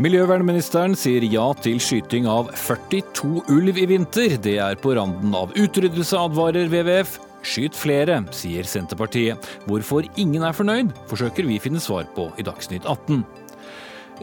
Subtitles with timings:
[0.00, 4.38] Miljøvernministeren sier ja til skyting av 42 ulv i vinter.
[4.40, 7.18] Det er på randen av utryddelse, advarer WWF.
[7.44, 9.44] Skyt flere, sier Senterpartiet.
[9.68, 13.20] Hvorfor ingen er fornøyd, forsøker vi finne svar på i Dagsnytt 18.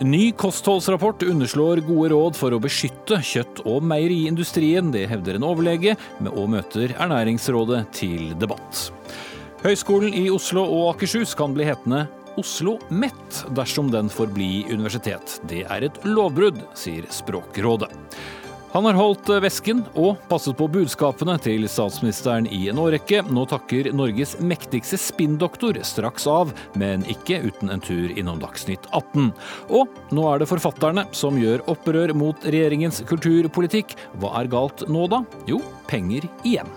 [0.02, 4.90] Ny kostholdsrapport underslår gode råd for å beskytte kjøtt- og meieriindustrien.
[4.90, 5.94] Det hevder en overlege,
[6.34, 8.88] og møter Ernæringsrådet til debatt.
[9.62, 15.40] Høgskolen i Oslo og Akershus kan bli hetende Oslo Mett dersom den får bli universitet.
[15.50, 17.90] Det er et lovbrudd, sier Språkrådet.
[18.76, 23.24] Han har holdt vesken og passet på budskapene til statsministeren i en årrekke.
[23.32, 29.32] Nå takker Norges mektigste spinndoktor straks av, men ikke uten en tur innom Dagsnytt 18.
[29.74, 33.96] Og nå er det forfatterne som gjør opprør mot regjeringens kulturpolitikk.
[34.22, 35.24] Hva er galt nå, da?
[35.50, 36.70] Jo, penger igjen.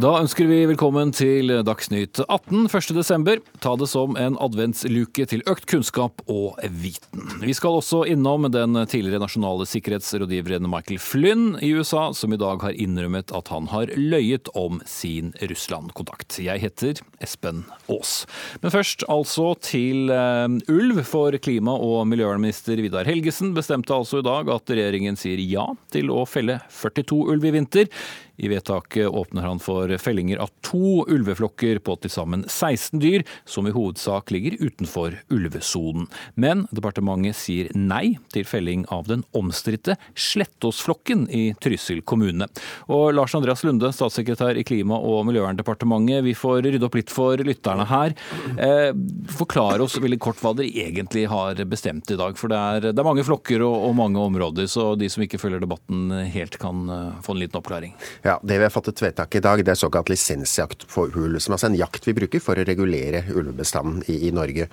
[0.00, 3.42] Da ønsker vi velkommen til Dagsnytt 18 1.12.
[3.60, 7.26] Ta det som en adventsluke til økt kunnskap og viten.
[7.42, 12.64] Vi skal også innom den tidligere nasjonale sikkerhetsrådgiveren Michael Flynn i USA, som i dag
[12.64, 16.38] har innrømmet at han har løyet om sin Russland-kontakt.
[16.40, 18.22] Jeg heter Espen Aas.
[18.64, 24.28] Men først altså til uh, ulv, for klima- og miljøvernminister Vidar Helgesen bestemte altså i
[24.30, 27.92] dag at regjeringen sier ja til å felle 42 ulv i vinter.
[28.40, 33.68] I vedtaket åpner han for fellinger av to ulveflokker på til sammen 16 dyr, som
[33.68, 36.08] i hovedsak ligger utenfor ulvesonen.
[36.34, 42.48] Men departementet sier nei til felling av den omstridte Slettåsflokken i Trysil kommune.
[42.88, 47.40] Og Lars Andreas Lunde, statssekretær i Klima- og miljøverndepartementet, vi får rydde opp litt for
[47.44, 48.16] lytterne her.
[48.56, 48.90] Eh,
[49.36, 52.38] forklar oss veldig kort hva dere egentlig har bestemt i dag.
[52.40, 55.40] For det er, det er mange flokker og, og, mange områder, så de som ikke
[55.40, 57.94] følger debatten helt kan uh, få en liten oppklaring.
[58.24, 58.29] Ja.
[58.30, 61.40] Ja, Det vi har fattet vedtak i dag, det er såkalt lisensjakt på ulv.
[61.42, 64.68] Som altså en jakt vi bruker for å regulere ulvebestanden i, i Norge.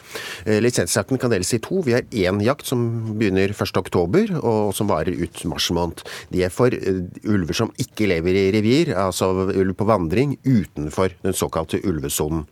[0.45, 1.79] Eh, lisensjakten kan deles i to.
[1.81, 2.83] Vi har én jakt som
[3.17, 6.03] begynner 1.10, og som varer ut mars måned.
[6.29, 11.17] De er for uh, ulver som ikke lever i revir, altså ulv på vandring utenfor
[11.25, 12.45] den såkalte ulvesonen.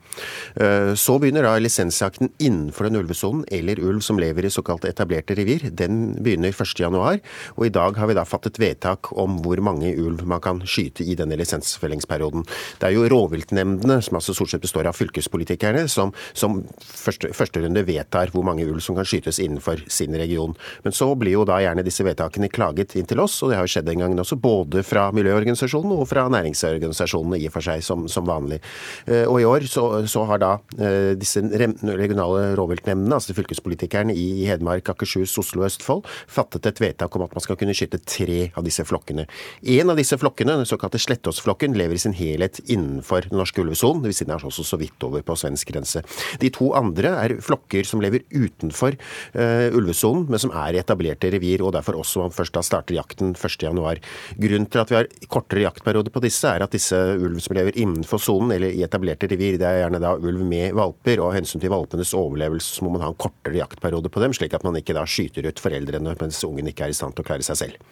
[0.57, 5.37] Uh, så begynner da lisensjakten innenfor den ulvesonen, eller ulv som lever i såkalte etablerte
[5.37, 5.69] revir.
[5.69, 7.21] Den begynner 1.1,
[7.59, 10.84] og i dag har vi da fattet vedtak om hvor mange ulv man kan skyte
[10.89, 12.45] ute i denne lisensfellingsperioden.
[12.79, 17.63] Det er jo rovviltnemndene, som altså stort sett består av fylkespolitikerne, som, som første, første,
[17.63, 20.55] runde vedtar hvor mange ulv som kan skytes innenfor sin region.
[20.83, 23.67] Men så blir jo da gjerne disse vedtakene klaget inn til oss, og det har
[23.67, 27.83] jo skjedd en gang også, både fra miljøorganisasjonene og fra næringsorganisasjonene i og for seg,
[27.85, 28.61] som, som vanlig.
[29.07, 34.45] Eh, og i år så, så har da eh, disse regionale rovviltnemndene, altså fylkespolitikerne i
[34.49, 38.49] Hedmark, Akershus, Oslo og Østfold, fattet et vedtak om at man skal kunne skyte tre
[38.55, 39.27] av disse flokkene.
[39.75, 44.03] En av disse flokkene, den såkalte Slettåsflokken lever i sin helhet innenfor den norske ulvesonen.
[44.03, 44.23] Dvs.
[44.25, 46.03] den er også så vidt over på svensk grense.
[46.41, 48.97] De to andre er flokker som lever utenfor
[49.35, 52.97] uh, ulvesonen, men som er i etablerte revir, og derfor også man først da starter
[52.97, 54.03] jakten 1.1.
[54.41, 57.77] Grunnen til at vi har kortere jaktperiode på disse, er at disse ulv som lever
[57.81, 61.39] innenfor sonen eller i etablerte revir, det er gjerne da ulv med valper, og av
[61.39, 64.65] hensyn til valpenes overlevelse så må man ha en kortere jaktperiode på dem, slik at
[64.67, 67.45] man ikke da skyter ut foreldrene mens ungen ikke er i stand til å klare
[67.45, 67.91] seg selv.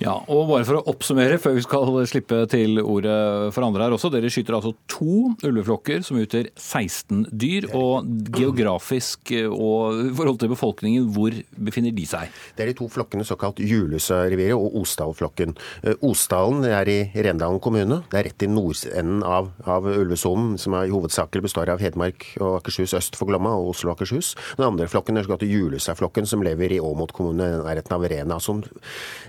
[0.00, 3.92] Ja, og bare for å oppsummere, før vi skal slippe til ordet for andre her
[3.92, 4.08] også.
[4.12, 7.66] Dere skyter altså to ulveflokker som utgjør 16 dyr.
[7.76, 12.32] Og geografisk og i forhold til befolkningen, hvor befinner de seg?
[12.56, 15.52] Det er de to flokkene såkalt Julesøreviret og Osdalflokken.
[15.84, 18.00] Eh, Osdalen er i Rendalen kommune.
[18.08, 22.24] Det er rett i nordenden av, av ulvesonen, som er i hovedsakelig består av Hedmark
[22.40, 24.32] og Akershus øst for Glomma og Oslo og Akershus.
[24.56, 28.40] Den andre flokken er såkalt Julesøflokken, som lever i Åmot kommune, nærheten av Rena.
[28.40, 28.64] Som,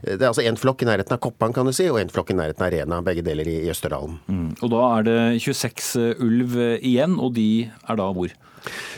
[0.08, 2.34] det er altså en flokk i nærheten av Koppan, kan du si, og en flokk
[2.34, 4.20] i nærheten av Rena, begge deler i Østerdalen.
[4.28, 4.48] Mm.
[4.62, 8.34] Og da er det 26 eh, ulv igjen, og de er da hvor?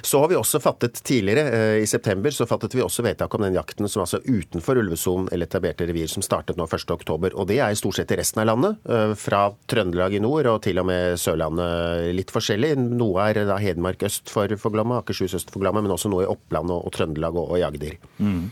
[0.01, 3.45] Så har vi også fattet tidligere, eh, i september, så fattet vi også vedtak om
[3.45, 7.33] den jakten som altså utenfor ulvesonen eller etablerte revir, som startet nå 1.10.
[7.33, 8.79] Og det er stort sett i resten av landet.
[8.89, 12.75] Eh, fra Trøndelag i nord og til og med Sørlandet litt forskjellig.
[12.77, 16.25] Noe er da Hedmark øst for, for Glomma, Akershus øst for Glomma, men også noe
[16.25, 17.99] i Oppland og, og Trøndelag og, og Jagder.
[18.19, 18.49] Mm.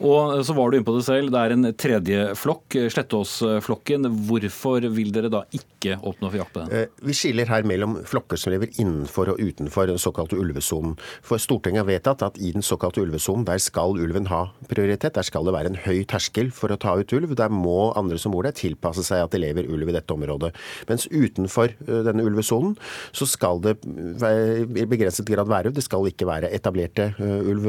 [0.00, 4.08] Og så var du inne på det selv, det er en tredje flokk, Slettåsflokken.
[4.28, 6.72] Hvorfor vil dere da ikke åpne for jakt på den?
[6.72, 10.94] Eh, vi skiller her mellom flokker som lever innenfor og utenfor den såkalte ulvesonen.
[11.26, 15.18] For Stortinget har vedtatt at i den såkalte ulvesonen, der skal ulven ha prioritet.
[15.18, 17.36] Der skal det være en høy terskel for å ta ut ulv.
[17.36, 20.54] Der må andre som bor der tilpasse seg at det lever ulv i dette området.
[20.88, 22.76] Mens utenfor eh, denne ulvesonen
[23.12, 25.76] så skal det i begrenset grad være ulv.
[25.76, 27.68] Det skal ikke være etablerte eh, ulv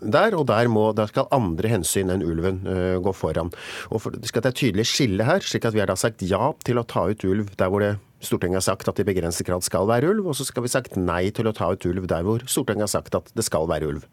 [0.00, 0.38] der.
[0.38, 2.60] Og der, må, der skal andre hensyn enn ulven
[3.02, 3.50] gå foran.
[3.90, 6.52] Og for, Det skal være tydelig skille her, slik at vi har da sagt ja
[6.64, 9.46] til å ta ut ulv der hvor det Stortinget har sagt at det i begrenset
[9.46, 12.08] grad skal være ulv, og så skal vi sagt nei til å ta ut ulv
[12.10, 14.08] der hvor Stortinget har sagt at det skal være ulv.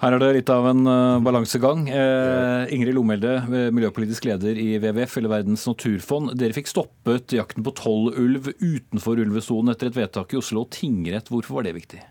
[0.00, 1.86] Her er det litt av en uh, balansegang.
[1.88, 3.38] Eh, Ingrid Lomelde,
[3.72, 6.34] miljøpolitisk leder i WWF, eller Verdens naturfond.
[6.36, 11.30] Dere fikk stoppet jakten på tolv ulv utenfor ulvesonen etter et vedtak i Oslo tingrett.
[11.32, 12.02] Hvorfor var det viktig?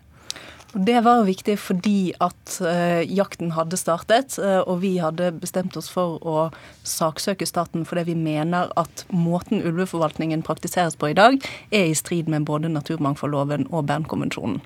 [0.74, 5.86] Det var viktig fordi at eh, jakten hadde startet, eh, og vi hadde bestemt oss
[5.86, 6.48] for å
[6.82, 11.38] saksøke staten fordi vi mener at måten ulveforvaltningen praktiseres på i dag,
[11.70, 14.58] er i strid med både naturmangfoldloven og Bernkonvensjonen.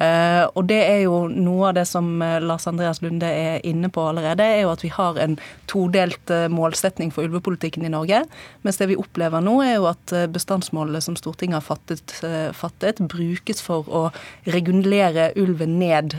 [0.00, 3.90] Uh, og det er jo noe av det som uh, Lars Andreas Lunde er inne
[3.92, 5.34] på allerede, er jo at vi har en
[5.68, 8.22] todelt uh, målsetning for ulvepolitikken i Norge.
[8.64, 12.14] Mens det vi opplever nå, er jo at bestandsmålene som Stortinget har fattet,
[12.56, 14.02] fattet, brukes for å
[14.48, 16.16] regulere ulven ned,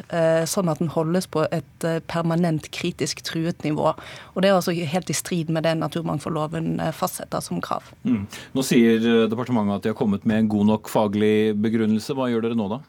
[0.49, 3.91] sånn at den holdes på et permanent kritisk truet nivå.
[4.33, 7.91] Og det er altså helt i strid med det naturmangfoldloven fastsetter som krav.
[8.03, 8.25] Mm.
[8.57, 12.17] Nå sier departementet at de har kommet med en god nok faglig begrunnelse.
[12.17, 12.81] Hva gjør dere nå da?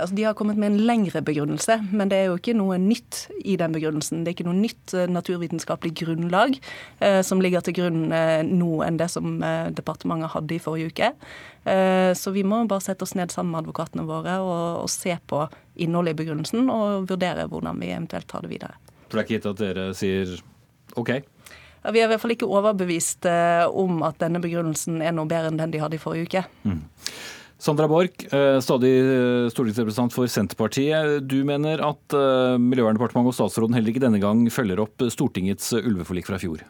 [0.00, 3.26] Altså, de har kommet med en lengre begrunnelse, men det er jo ikke noe nytt
[3.44, 4.24] i den begrunnelsen.
[4.24, 6.56] Det er ikke noe nytt eh, naturvitenskapelig grunnlag
[6.98, 10.92] eh, som ligger til grunn eh, nå enn det som eh, departementet hadde i forrige
[10.94, 11.10] uke.
[11.68, 15.16] Eh, så vi må bare sette oss ned sammen med advokatene våre og, og se
[15.30, 15.44] på
[15.80, 18.78] innholdet i begrunnelsen og vurdere hvordan vi eventuelt tar det videre.
[19.08, 20.38] For det er ikke gitt at dere sier
[21.00, 21.18] OK?
[21.80, 25.28] Ja, vi er i hvert fall ikke overbevist eh, om at denne begrunnelsen er noe
[25.30, 26.42] bedre enn den de hadde i forrige uke.
[26.68, 26.82] Mm.
[27.60, 31.26] Sandra Borch, eh, stadig eh, stortingsrepresentant for Senterpartiet.
[31.28, 36.30] Du mener at eh, Miljøverndepartementet og statsråden heller ikke denne gang følger opp Stortingets ulveforlik
[36.30, 36.64] fra fjor?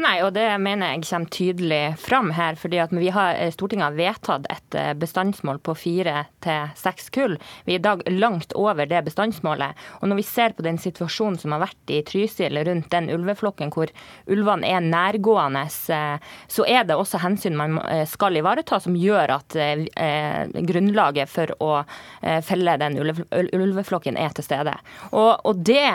[0.00, 2.56] Nei, og det mener jeg kommer tydelig fram her.
[2.56, 7.36] fordi vi har, eh, Stortinget har vedtatt et eh, bestandsmål på fire til seks kull.
[7.66, 9.74] Vi er i dag langt over det bestandsmålet.
[10.00, 13.70] Og når vi ser på den situasjonen som har vært i Trysil rundt den ulveflokken
[13.70, 13.92] hvor
[14.26, 16.18] ulvene er nærgående, eh,
[16.48, 19.54] så er det også hensyn man skal ivareta som gjør at
[20.66, 21.84] grunnlaget for å
[22.42, 24.74] felle den ulveflokken er til stede.
[25.12, 25.90] Og, og det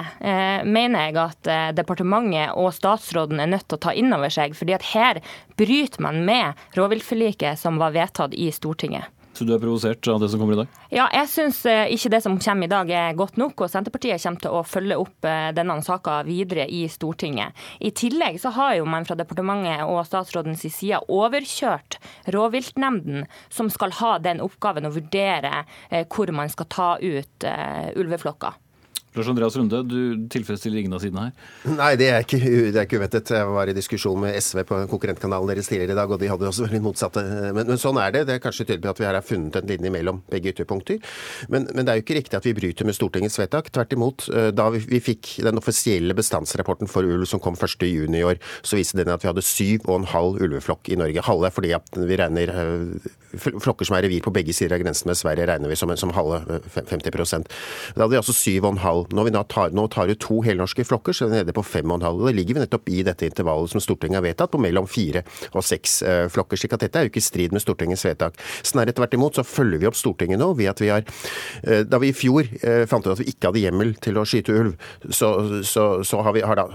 [0.68, 4.56] mener jeg at departementet og statsråden er nødt til å ta inn over seg.
[4.56, 5.22] fordi at her
[5.58, 9.06] bryter man med rovviltforliket som var vedtatt i Stortinget.
[9.38, 10.78] Så du er provosert av det som kommer i dag?
[10.90, 13.62] Ja, jeg syns eh, ikke det som kommer i dag er godt nok.
[13.62, 17.54] Og Senterpartiet kommer til å følge opp eh, denne saka videre i Stortinget.
[17.78, 22.00] I tillegg så har jo man fra departementet og statsrådens side overkjørt
[22.34, 27.46] rovviltnemnden, som skal ha den oppgaven å vurdere eh, hvor man skal ta ut
[27.98, 28.58] ulveflokker.
[29.18, 31.48] Lars Andreas Runde, du tilfredsstiller ingen av sidene her?
[31.78, 32.40] Nei, det er ikke,
[32.74, 33.32] det ikke uventet.
[33.34, 36.50] Jeg var i diskusjon med SV på konkurrentkanalen deres tidligere i dag, og de hadde
[36.50, 37.24] også veldig motsatte.
[37.56, 38.24] Men, men, sånn er det.
[38.30, 41.02] Det er kanskje tydelig at vi her har funnet en linje mellom begge ytterpunkter.
[41.54, 43.72] Men, men, det er jo ikke riktig at vi bryter med Stortingets vedtak.
[43.74, 44.28] Tvert imot.
[44.32, 48.42] Eh, da vi, vi fikk den offisielle bestandsrapporten for ulv som kom 1.6 i år,
[48.62, 51.26] så viste den at vi hadde syv og en halv ulveflokk i Norge.
[51.26, 55.10] Halve fordi at vi regner eh, flokker som er revir på begge sider av grensen
[55.10, 57.44] med Sverige, regner vi som, som halve 50 eh,
[57.96, 60.20] Da hadde vi altså syv og en halv når vi nå tar, nå tar ut
[60.22, 62.26] to helnorske flokker, så er vi nede på fem og en halv.
[62.28, 65.24] Da ligger vi nettopp i dette intervallet som Stortinget har vedtatt, på mellom fire
[65.54, 66.60] og seks eh, flokker.
[66.60, 68.40] slik at dette er jo ikke i strid med Stortingets vedtak.
[68.68, 71.04] Snarere tvert imot så følger vi opp Stortinget nå ved at vi har
[71.64, 74.26] eh, Da vi i fjor eh, fant ut at vi ikke hadde hjemmel til å
[74.28, 74.76] skyte ulv,
[75.10, 75.32] så,
[75.68, 76.68] så, så har vi, har da,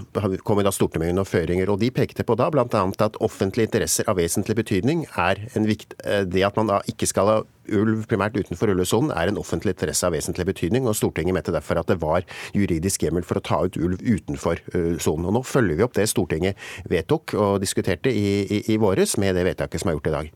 [0.44, 1.73] kom vi da Stortinget med noen føringer.
[1.73, 2.66] Og de pekte på da bl.a.
[2.66, 7.30] at offentlige interesser av vesentlig betydning er en vikt, det at man da ikke skal
[7.30, 7.40] ha
[7.71, 11.81] ulv primært utenfor ulvesonen er en offentlig interesse av vesentlig betydning, og Stortinget mente derfor
[11.81, 12.26] at det var
[12.57, 15.28] juridisk hjemmel for å ta ut ulv utenfor uh, sonen.
[15.31, 19.37] Og Nå følger vi opp det Stortinget vedtok og diskuterte i, i, i våres med
[19.38, 20.33] det vedtaket som er gjort i dag.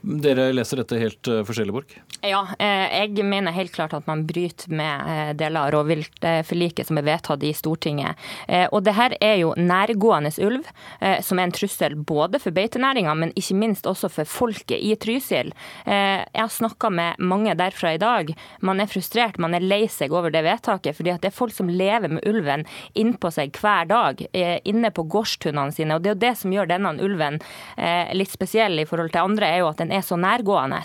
[0.00, 1.96] Dere leser dette helt uh, forskjellig, Borch?
[2.24, 7.00] Ja, eh, jeg mener helt klart at man bryter med eh, deler av rovviltforliket som
[7.00, 8.18] er vedtatt i Stortinget.
[8.74, 10.66] Og det her er jo nærgående ulv,
[11.24, 15.52] som er en trussel både for beitenæringa, men ikke minst også for folket i Trysil.
[15.86, 18.32] Jeg har snakka med mange derfra i dag.
[18.60, 20.96] Man er frustrert, man er lei seg over det vedtaket.
[20.96, 24.20] fordi det er folk som lever med ulven innpå seg hver dag,
[24.64, 25.96] inne på gårdstunnene sine.
[25.96, 27.40] Og det er jo det som gjør denne ulven
[28.12, 30.80] litt spesiell i forhold til andre, er jo at den er så nærgående.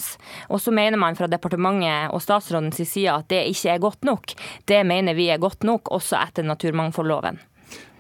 [0.50, 4.36] Og så mener man fra departementet og statsrådens side at det ikke er godt nok.
[4.68, 7.42] Det mener vi er godt nok, også etter naturmangfoldloven.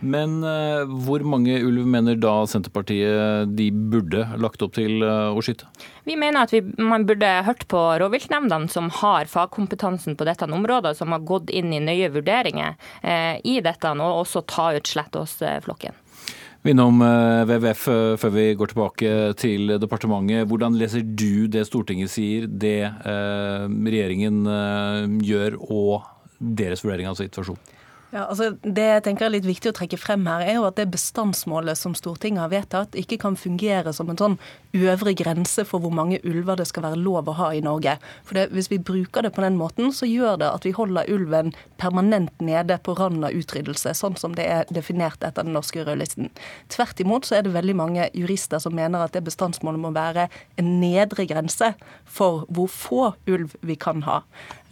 [0.05, 5.41] Men uh, hvor mange ulv mener da Senterpartiet de burde lagt opp til uh, å
[5.45, 5.69] skyte?
[6.05, 10.93] Vi mener at vi, man burde hørt på rovviltnemndene som har fagkompetansen på dette området,
[10.99, 16.04] som har gått inn i nøye vurderinger uh, i dette, og også ta ut Slettås-flokken.
[16.65, 17.83] Innom WWF
[18.17, 20.47] før vi går tilbake til departementet.
[20.49, 24.41] Hvordan leser du det Stortinget sier, det regjeringen
[25.21, 26.09] gjør og
[26.41, 27.74] deres vurdering av situasjonen?
[28.15, 30.77] Ja, altså Det jeg tenker er litt viktig å trekke frem her, er jo at
[30.79, 34.37] det bestandsmålet som Stortinget har vedtatt, ikke kan fungere som en sånn
[34.75, 37.97] øvre grense for hvor mange ulver det skal være lov å ha i Norge.
[38.23, 41.11] For det, Hvis vi bruker det på den måten, så gjør det at vi holder
[41.11, 45.83] ulven permanent nede på randen av utryddelse, sånn som det er definert etter den norske
[45.83, 46.31] rødlisten.
[46.71, 50.29] Tvert imot så er det veldig mange jurister som mener at det bestandsmålet må være
[50.55, 51.73] en nedre grense
[52.05, 54.21] for hvor få ulv vi kan ha.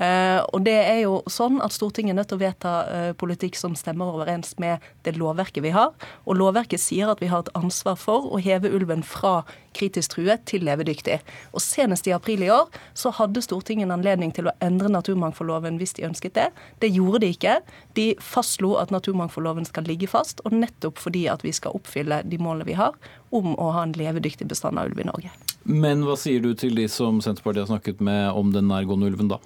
[0.02, 3.58] Eh, og det er jo sånn at Stortinget er nødt til å vedta eh, politikk
[3.60, 5.94] som stemmer overens med det lovverket vi har.
[6.26, 10.44] Og lovverket sier at vi har et ansvar for å heve ulven fra kritisk truet
[10.50, 11.20] til levedyktig.
[11.54, 15.80] Og Senest i april i år så hadde Stortinget en anledning til å endre naturmangfoldloven
[15.82, 16.50] hvis de ønsket det.
[16.82, 17.60] Det gjorde de ikke.
[17.98, 22.42] De fastslo at naturmangfoldloven skal ligge fast, og nettopp fordi at vi skal oppfylle de
[22.42, 22.98] målene vi har
[23.34, 25.34] om å ha en levedyktig bestand av ulv i Norge.
[25.64, 29.32] Men hva sier du til de som Senterpartiet har snakket med om den nærgående ulven,
[29.32, 29.40] da?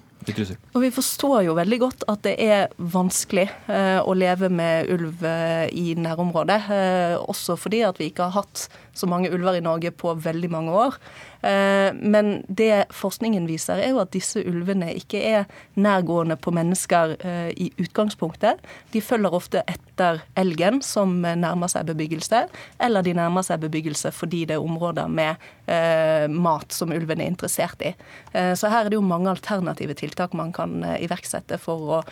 [0.74, 5.24] Og Vi forstår jo veldig godt at det er vanskelig eh, å leve med ulv
[5.26, 6.60] eh, i nærområdet.
[6.74, 8.68] Eh, også fordi at vi ikke har hatt
[8.98, 10.98] så mange ulver i Norge på veldig mange år.
[11.40, 15.46] Eh, men det forskningen viser, er jo at disse ulvene ikke er
[15.78, 18.62] nærgående på mennesker eh, i utgangspunktet.
[18.94, 22.44] De følger ofte etter elgen, som nærmer seg bebyggelse,
[22.82, 27.30] eller de nærmer seg bebyggelse fordi det er områder med eh, mat som ulven er
[27.30, 27.94] interessert i.
[28.28, 32.02] Så her er det jo mange alternative tiltak man kan iverksette for å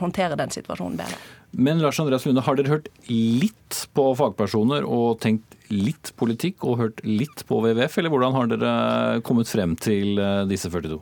[0.00, 1.18] håndtere den situasjonen bedre.
[1.50, 6.78] Men Lars Andreas Lunde, har dere hørt litt på fagpersoner og tenkt litt politikk og
[6.80, 8.72] hørt litt på WWF, eller hvordan har dere
[9.26, 10.96] kommet frem til eh, disse 42?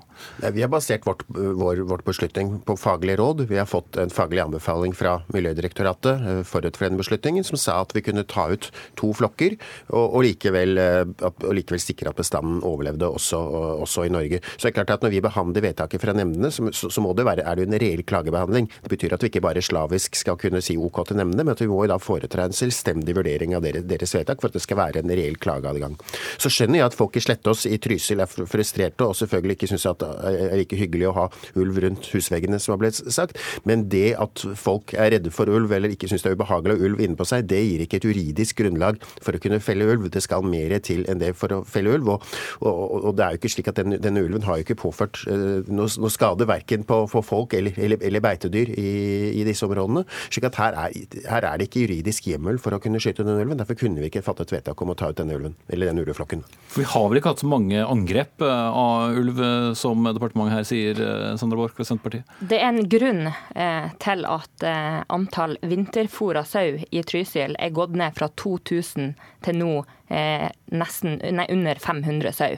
[0.54, 3.44] Vi har basert vårt, vår, vårt beslutning på faglige råd.
[3.50, 7.78] Vi har fått en faglig anbefaling fra Miljødirektoratet eh, forut for denne beslutningen, som sa
[7.84, 9.56] at vi kunne ta ut to flokker
[9.92, 13.38] og, og, likevel, eh, og likevel, sikre at bestanden overlevde også,
[13.86, 14.42] også, i Norge.
[14.56, 17.26] Så det er klart at Når vi behandler vedtaket fra nemndene, så, så, må det
[17.28, 18.66] være, er det en reell klagebehandling.
[18.82, 21.62] Det betyr at vi ikke bare slavisk skal kunne si OK til nemndene, men at
[21.62, 24.40] vi må da foreta en selvstendig vurdering av deres, vedtak.
[24.40, 25.96] for at det skal være en reell klageadgang.
[26.38, 29.86] Så skjønner jeg at folk i Slettås i Trysil er frustrerte og selvfølgelig ikke syns
[29.86, 31.26] det er like hyggelig å ha
[31.56, 33.40] ulv rundt husveggene, som har blitt sagt.
[33.64, 36.78] Men det at folk er redde for ulv eller ikke syns det er ubehagelig å
[36.80, 39.88] ha ulv inne på seg, det gir ikke et juridisk grunnlag for å kunne felle
[39.88, 40.08] ulv.
[40.12, 42.16] Det skal mer til enn det for å felle ulv.
[42.16, 42.26] Og,
[42.60, 45.22] og, og det er jo ikke slik at denne, denne ulven har jo ikke påført
[45.30, 48.88] uh, noe, noe, skade verken på, for folk eller, eller, eller beitedyr i,
[49.32, 50.04] i, disse områdene.
[50.30, 50.94] Slik at her er,
[51.30, 53.58] her er det ikke juridisk hjemmel for å kunne skyte den ulven.
[53.60, 56.44] Derfor kunne vi ikke fattet vedtak om å ta ut denne ulven, eller denne ulveflokken.
[56.72, 60.56] For Vi har vel ikke hatt så mange angrep eh, av ulv eh, som departementet
[60.56, 62.36] her sier, eh, Sandra Borch fra Senterpartiet?
[62.40, 67.96] Det er en grunn eh, til at eh, antall vinterfòra sau i Trysil er gått
[67.96, 69.14] ned fra 2000
[69.46, 69.72] til nå
[70.08, 72.56] eh, nesten, nei, under 500 sau.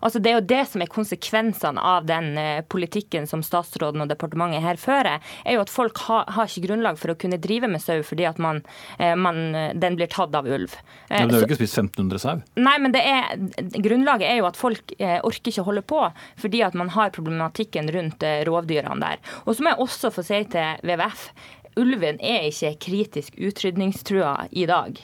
[0.00, 4.10] Altså Det er jo det som er konsekvensene av den eh, politikken som statsråden og
[4.10, 5.20] departementet her fører.
[5.44, 8.26] er jo at Folk har, har ikke grunnlag for å kunne drive med sau fordi
[8.28, 8.62] at man,
[8.98, 10.74] eh, man, den blir tatt av ulv.
[11.08, 12.42] Men du har jo ikke spist 1500 sau?
[12.60, 13.36] Nei, men det er,
[13.78, 16.02] grunnlaget er jo at folk orker ikke å holde på
[16.40, 19.22] fordi at man har problematikken rundt rovdyrene der.
[19.46, 21.30] Og så må jeg også få si til WWF
[21.76, 24.96] ulven er ikke kritisk utrydningstrua i dag.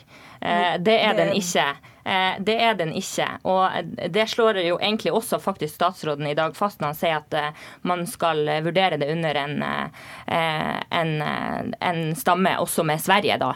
[0.85, 1.69] Det er den ikke.
[2.07, 3.25] Eh, det er den ikke.
[3.43, 7.35] Og det slår jo egentlig også faktisk statsråden i dag fast når han sier at
[7.35, 11.11] eh, man skal vurdere det under en, eh, en,
[11.89, 13.53] en stamme også med Sverige, da.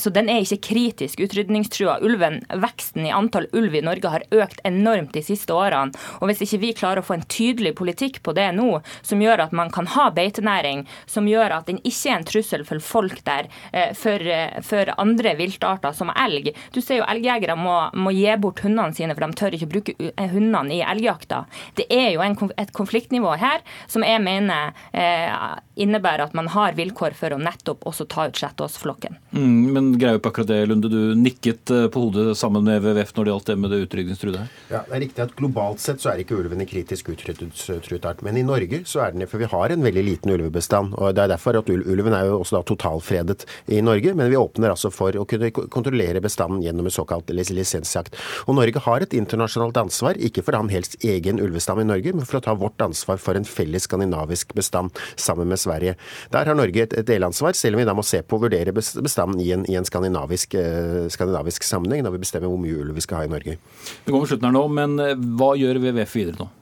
[0.00, 1.96] Så den er ikke kritisk utrydningstrua.
[2.04, 5.94] Ulven, veksten i antall ulv i Norge har økt enormt de siste årene.
[6.20, 9.46] Og hvis ikke vi klarer å få en tydelig politikk på det nå, som gjør
[9.46, 13.22] at man kan ha beitenæring, som gjør at den ikke er en trussel for folk
[13.26, 13.50] der,
[13.98, 14.24] for,
[14.66, 16.52] for andre viltarter som elg.
[16.74, 19.94] Du ser jo elgjegere må må gi bort hundene sine, for de tør ikke bruke
[20.10, 21.44] eh, hundene i elgjakta.
[21.78, 25.30] Det er jo en, et konfliktnivå her som jeg mener eh,
[25.74, 29.18] innebærer at man har vilkår for å nettopp også ta ut Slettåsflokken.
[29.34, 30.90] Mm, men greier på akkurat det, Lunde.
[30.90, 34.44] Du nikket eh, på hodet sammen med WWF når det gjaldt det med det utrydningstruede
[34.44, 34.58] her.
[34.70, 38.22] Ja, det er riktig at globalt sett så er ikke ulven en kritisk utryddet art.
[38.26, 40.94] Men i Norge så er den for vi har en veldig liten ulvebestand.
[40.98, 44.14] og Det er derfor at ulven er jo også da totalfredet i Norge.
[44.14, 48.16] Men vi åpner altså for å kunne kontrollere bestanden gjennom en såkalt lisens lisensjakt.
[48.46, 51.86] Og Norge har et internasjonalt ansvar, ikke for å ha en helst egen ulvestam i
[51.88, 55.96] Norge, men for å ta vårt ansvar for en felles skandinavisk bestand sammen med Sverige.
[56.32, 59.42] Der har Norge et, delansvar, selv om vi da må se på å vurdere bestanden
[59.42, 63.04] i en, i en skandinavisk, eh, skandinavisk, sammenheng, når vi bestemmer hvor mye ulv vi
[63.04, 63.58] skal ha i Norge.
[64.04, 66.52] Vi går mot slutten her nå, men eh, hva gjør WWF videre nå?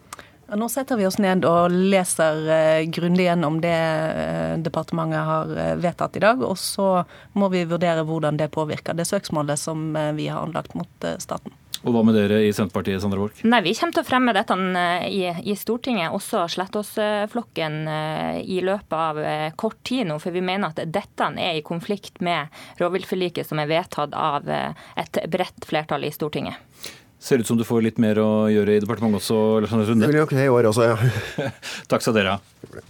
[0.56, 5.73] Nå setter vi oss ned og leser uh, grundig gjennom det uh, departementet har uh,
[5.80, 6.44] vedtatt i dag.
[6.44, 7.06] Og så
[7.38, 11.54] må vi vurdere hvordan det påvirker det søksmålet som vi har anlagt mot staten.
[11.82, 13.40] Og Hva med dere i Senterpartiet, Sandra Borch?
[13.42, 14.54] Nei, Vi kommer til å fremme dette
[15.09, 17.80] i, i Stortinget, også Slettås-flokken,
[18.47, 19.18] i løpet av
[19.59, 20.21] kort tid nå.
[20.23, 25.23] For vi mener at dette er i konflikt med rovviltforliket som er vedtatt av et
[25.32, 26.62] bredt flertall i Stortinget.
[27.22, 30.08] Ser ut som du får litt mer å gjøre i departementet også, Lars Anders Runde.
[30.08, 31.50] Det blir nok det i år også, ja.
[31.92, 32.82] Takk skal dere ha.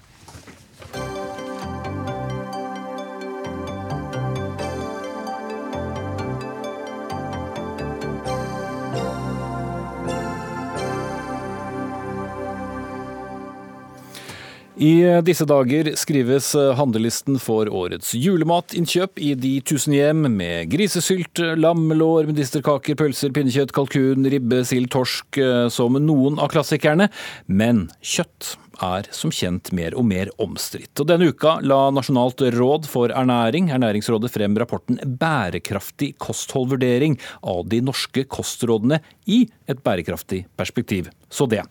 [14.80, 22.30] I disse dager skrives handlelisten for årets julematinnkjøp i de tusen hjem, med grisesylt, lammelår,
[22.30, 27.10] medisterkaker, pølser, pinnekjøtt, kalkun, ribbe, sild, torsk eh, som noen av klassikerne.
[27.52, 30.94] Men kjøtt er som kjent mer og mer omstridt.
[31.02, 37.82] Og Denne uka la Nasjonalt råd for ernæring, Ernæringsrådet, frem rapporten Bærekraftig kostholdvurdering av de
[37.84, 41.10] norske kostrådene i et bærekraftig perspektiv.
[41.32, 41.62] Så det.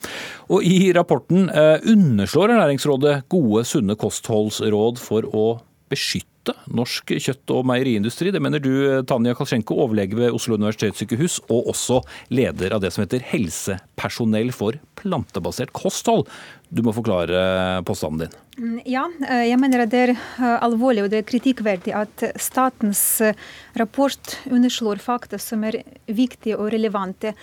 [0.50, 5.46] Og I rapporten eh, underslår Ernæringsrådet gode, sunne kostholdsråd for å
[5.92, 8.32] beskytte norsk kjøtt- og meieriindustri.
[8.34, 8.72] Det mener du,
[9.08, 12.02] Tanja Kalsjenko, overlege ved Oslo universitetssykehus, og også
[12.34, 16.26] leder av det som heter Helsepersonell for plantebasert kosthold.
[16.72, 18.38] Du må forklare påstanden din.
[18.62, 23.04] Mm, ja, eh, jeg mener det er eh, alvorlig og det er kritikkverdig at statens
[23.26, 23.36] eh,
[23.80, 27.36] rapport underslår fakta som er viktige og relevante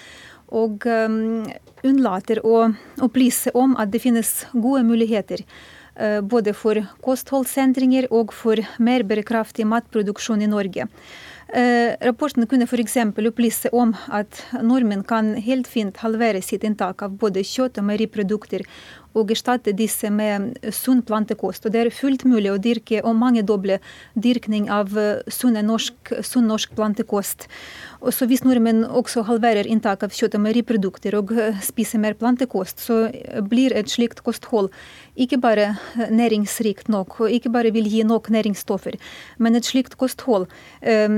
[0.49, 2.71] og unnlater å
[3.05, 5.43] opplyse om at det finnes gode muligheter
[6.25, 10.87] både for kostholdsendringer og for mer bærekraftig matproduksjon i Norge.
[12.09, 12.97] Rapporten kunne f.eks.
[13.29, 18.65] opplyse om at nordmenn kan helt fint halvere sitt inntak av både kjøtt og meieriprodukter
[19.17, 21.67] og erstatte disse med sunn plantekost.
[21.67, 23.79] Og det er fullt mulig å dyrke og mangedoble
[24.15, 27.49] dyrkning av eh, sunn norsk, sunn norsk plantekost.
[28.01, 31.33] Og så Hvis nordmenn også halverer inntak av kjøtt og meieriprodukter og
[31.65, 33.09] spiser mer plantekost, så
[33.49, 34.71] blir et slikt kosthold
[35.19, 35.77] ikke bare
[36.15, 38.95] næringsrikt nok, og ikke bare vil gi nok næringsstoffer,
[39.39, 40.47] men et slikt kosthold
[40.83, 41.17] um,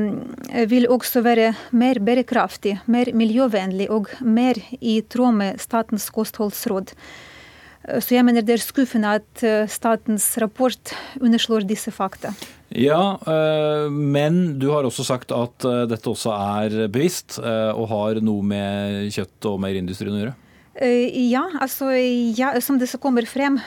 [0.71, 6.95] vil også være mer bærekraftig, mer miljøvennlig og mer i tråd med Statens kostholdsråd.
[7.81, 12.35] Så jeg mener det er skuffende at eh, statens rapport underslår disse fakta.
[12.77, 18.21] Ja, eh, men du har også sagt at eh, dette også er bevisst og har
[18.25, 20.37] noe med kjøtt- og meieriindustrien å gjøre?
[20.81, 23.59] Ja, altså ja, som det kommer frem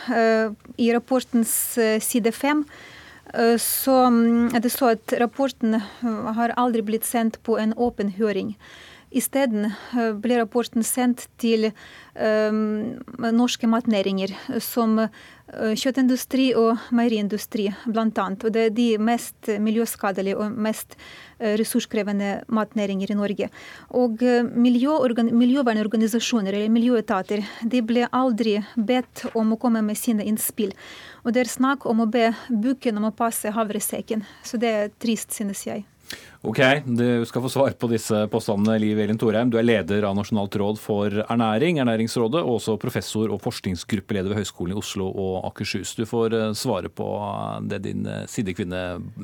[0.81, 1.51] i rapportens
[2.01, 2.63] side fem,
[3.59, 5.77] så er det så at rapporten
[6.39, 8.55] har aldri blitt sendt på en åpen høring.
[9.13, 9.69] Isteden
[10.23, 12.97] ble rapporten sendt til um,
[13.33, 14.97] norske matnæringer, som
[15.53, 18.07] kjøttindustri og meieriindustri bl.a.
[18.33, 20.95] Og det er de mest miljøskadelige og mest
[21.39, 23.49] ressurskrevende matnæringer i Norge.
[23.93, 24.23] Og
[24.55, 30.73] miljøvernorganisasjoner eller miljøetater de ble aldri bedt om å komme med sine innspill.
[31.23, 34.23] Og det er snakk om å be bukken om å passe havresekken.
[34.43, 35.85] Så det er trist, synes jeg.
[36.43, 39.47] Ok, du skal få svar på disse påstandene, Liv Elin Thorheim.
[39.47, 44.41] Du er leder av Nasjonalt råd for ernæring, Ernæringsrådet, og også professor og forskningsgruppeleder ved
[44.41, 45.93] Høgskolen i Oslo og Akershus.
[45.95, 47.07] Du får eh, svare på
[47.71, 48.81] det din eh, sidekvinne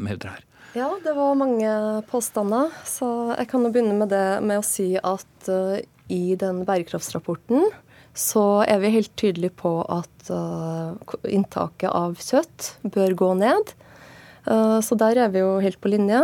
[0.07, 0.45] hevder her.
[0.77, 1.73] Ja, det var mange
[2.07, 2.71] påstander.
[2.87, 5.75] Så jeg kan jo begynne med det med å si at uh,
[6.07, 7.67] i den bærekraftsrapporten
[8.15, 10.31] så er vi helt tydelige på at
[11.29, 13.75] inntaket av kjøtt bør gå ned.
[14.49, 16.21] Uh, så der er vi jo helt på linje.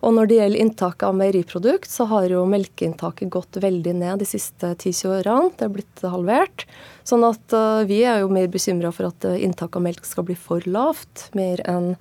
[0.00, 4.28] Og når det gjelder inntaket av meieriprodukt, så har jo melkeinntaket gått veldig ned de
[4.28, 5.50] siste 10-20 årene.
[5.58, 6.66] Det er blitt halvert.
[7.04, 7.56] Sånn at
[7.88, 11.60] vi er jo mer bekymra for at inntaket av melk skal bli for lavt, mer
[11.68, 11.92] enn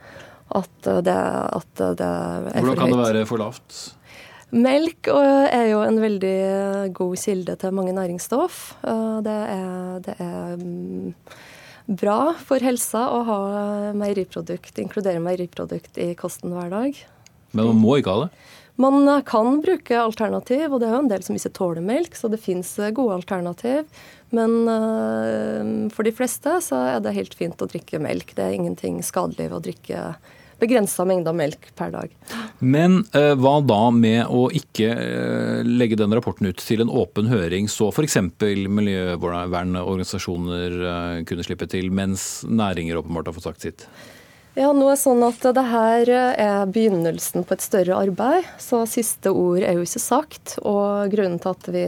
[0.54, 2.64] at det, at det er for høyt.
[2.68, 3.82] Hvordan kan det være for lavt?
[4.54, 6.38] Melk er jo en veldig
[6.94, 8.60] god kilde til mange næringsstoff.
[9.26, 11.16] Det er, det er mm,
[11.86, 13.39] bra for helsa å ha
[13.98, 17.00] meieriprodukt, inkludere meieriprodukt i kosten hver dag.
[17.54, 18.43] Men man må ikke ha det?
[18.82, 22.30] Man kan bruke alternativ, og det er jo en del som ikke tåler melk, så
[22.32, 23.86] det fins gode alternativ.
[24.34, 28.34] Men uh, for de fleste så er det helt fint å drikke melk.
[28.34, 30.00] Det er ingenting skadelig ved å drikke
[30.63, 32.10] begrensa mengder melk per dag.
[32.63, 37.28] Men eh, hva da med å ikke eh, legge den rapporten ut til en åpen
[37.32, 38.17] høring, så f.eks.
[38.80, 43.88] miljøvernorganisasjoner eh, kunne slippe til, mens næringer åpenbart har fått sagt sitt?
[44.54, 49.32] Ja, nå er sånn at det her er begynnelsen på et større arbeid, så siste
[49.34, 50.54] ord er jo ikke sagt.
[50.62, 51.86] Og grunnen til at vi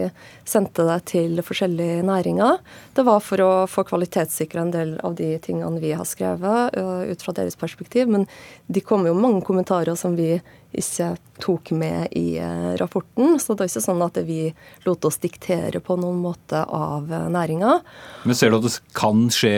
[0.50, 2.58] sendte det til forskjellige næringer,
[2.98, 7.28] det var for å få kvalitetssikra en del av de tingene vi har skrevet, ut
[7.28, 8.10] fra deres perspektiv.
[8.10, 8.26] Men
[8.66, 10.40] de kom jo mange kommentarer som vi
[10.82, 12.40] ikke tok med i
[12.80, 13.40] rapporten.
[13.42, 14.40] Så det er ikke sånn at vi
[14.86, 17.80] lot oss diktere på noen måte av næringa.
[18.26, 19.56] Men ser du at det kan skje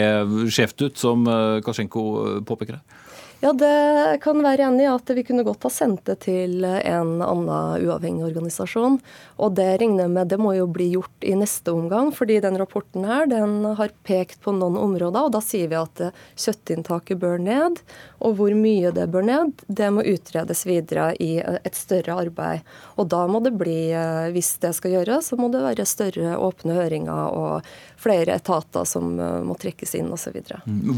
[0.54, 1.28] skjevt ut, som
[1.66, 2.08] Kasjenko
[2.48, 3.04] påpeker her?
[3.38, 7.20] Ja, det kan være enig i at vi kunne godt ha sendt det til en
[7.22, 8.96] annen uavhengig organisasjon.
[9.38, 12.58] Og det regner jeg med det må jo bli gjort i neste omgang, fordi den
[12.58, 15.30] rapporten her den har pekt på noen områder.
[15.30, 16.02] Og da sier vi at
[16.34, 17.78] kjøttinntaket bør ned.
[18.26, 22.66] Og hvor mye det bør ned, det må utredes videre i et større arbeid.
[22.98, 23.92] Og da må det bli,
[24.34, 27.68] hvis det skal gjøres, så må det være større åpne høringer og
[28.02, 30.40] flere etater som må trekkes inn osv.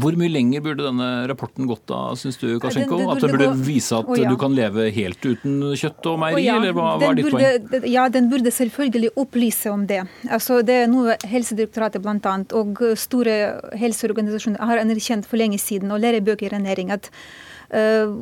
[0.00, 2.00] Hvor mye lenger burde denne rapporten gått da?
[2.16, 3.02] syns du, Kasjenko?
[3.12, 6.76] At den burde vise at du kan leve helt uten kjøtt og meieri, ja, eller
[6.76, 7.88] hva, hva er ditt poeng?
[7.90, 10.02] Ja, den burde selvfølgelig opplyse om det.
[10.30, 12.34] Altså, det er noe Helsedirektoratet bl.a.
[12.56, 13.36] og store
[13.80, 17.09] helseorganisasjoner har anerkjent for lenge siden, og lærebøker i ernæring, at
[17.74, 18.14] uh,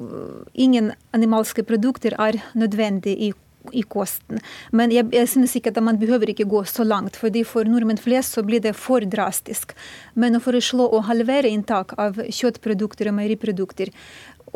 [0.54, 3.34] ingen animalske produkter er nødvendig i
[3.72, 4.40] i kosten.
[4.72, 8.00] Men jeg, jeg synes ikke at man behøver ikke gå så langt, fordi for nordmenn
[8.00, 9.74] flest så blir det for drastisk.
[10.14, 13.92] Men å foreslå å halvere inntak av kjøttprodukter og meieriprodukter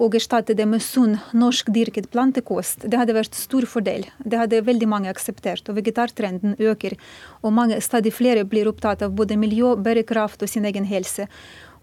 [0.00, 4.06] og erstatte det med sunn, norskdyrket plantekost, det hadde vært stor fordel.
[4.24, 5.68] Det hadde veldig mange akseptert.
[5.68, 6.96] Og vegetartrenden øker.
[7.42, 11.28] Og mange, stadig flere blir opptatt av både miljø, bærekraft og sin egen helse.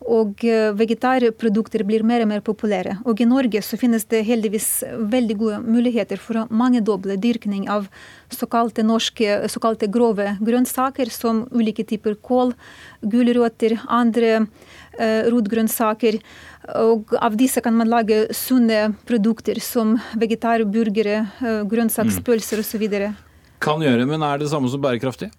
[0.07, 2.97] Og eh, vegetarprodukter blir mer og mer populære.
[3.03, 7.89] Og i Norge så finnes det heldigvis veldig gode muligheter for å mangedoble dyrkning av
[8.31, 12.53] såkalte norske, såkalte grove grønnsaker, som ulike typer kål,
[13.03, 16.21] gulrøtter, andre eh, rotgrønnsaker.
[16.79, 22.88] Og av disse kan man lage sunne produkter som vegetarburgere, eh, grønnsakspølser osv.
[23.59, 25.33] Kan gjøre, men er det samme som bærekraftig?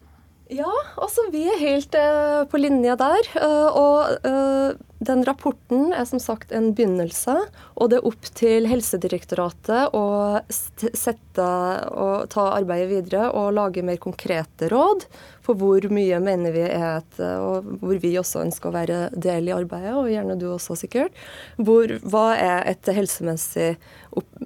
[0.51, 3.27] Ja, altså vi er helt uh, på linje der.
[3.39, 7.37] Uh, og uh, den rapporten er som sagt en begynnelse.
[7.79, 10.05] Og det er opp til Helsedirektoratet å
[10.51, 11.47] sette
[11.95, 15.07] og ta arbeidet videre og lage mer konkrete råd
[15.51, 19.51] for hvor mye mener vi er et Og hvor vi også ønsker å være del
[19.51, 21.17] i arbeidet, og gjerne du også sikkert.
[21.59, 23.75] Hvor, hva er et helsemessig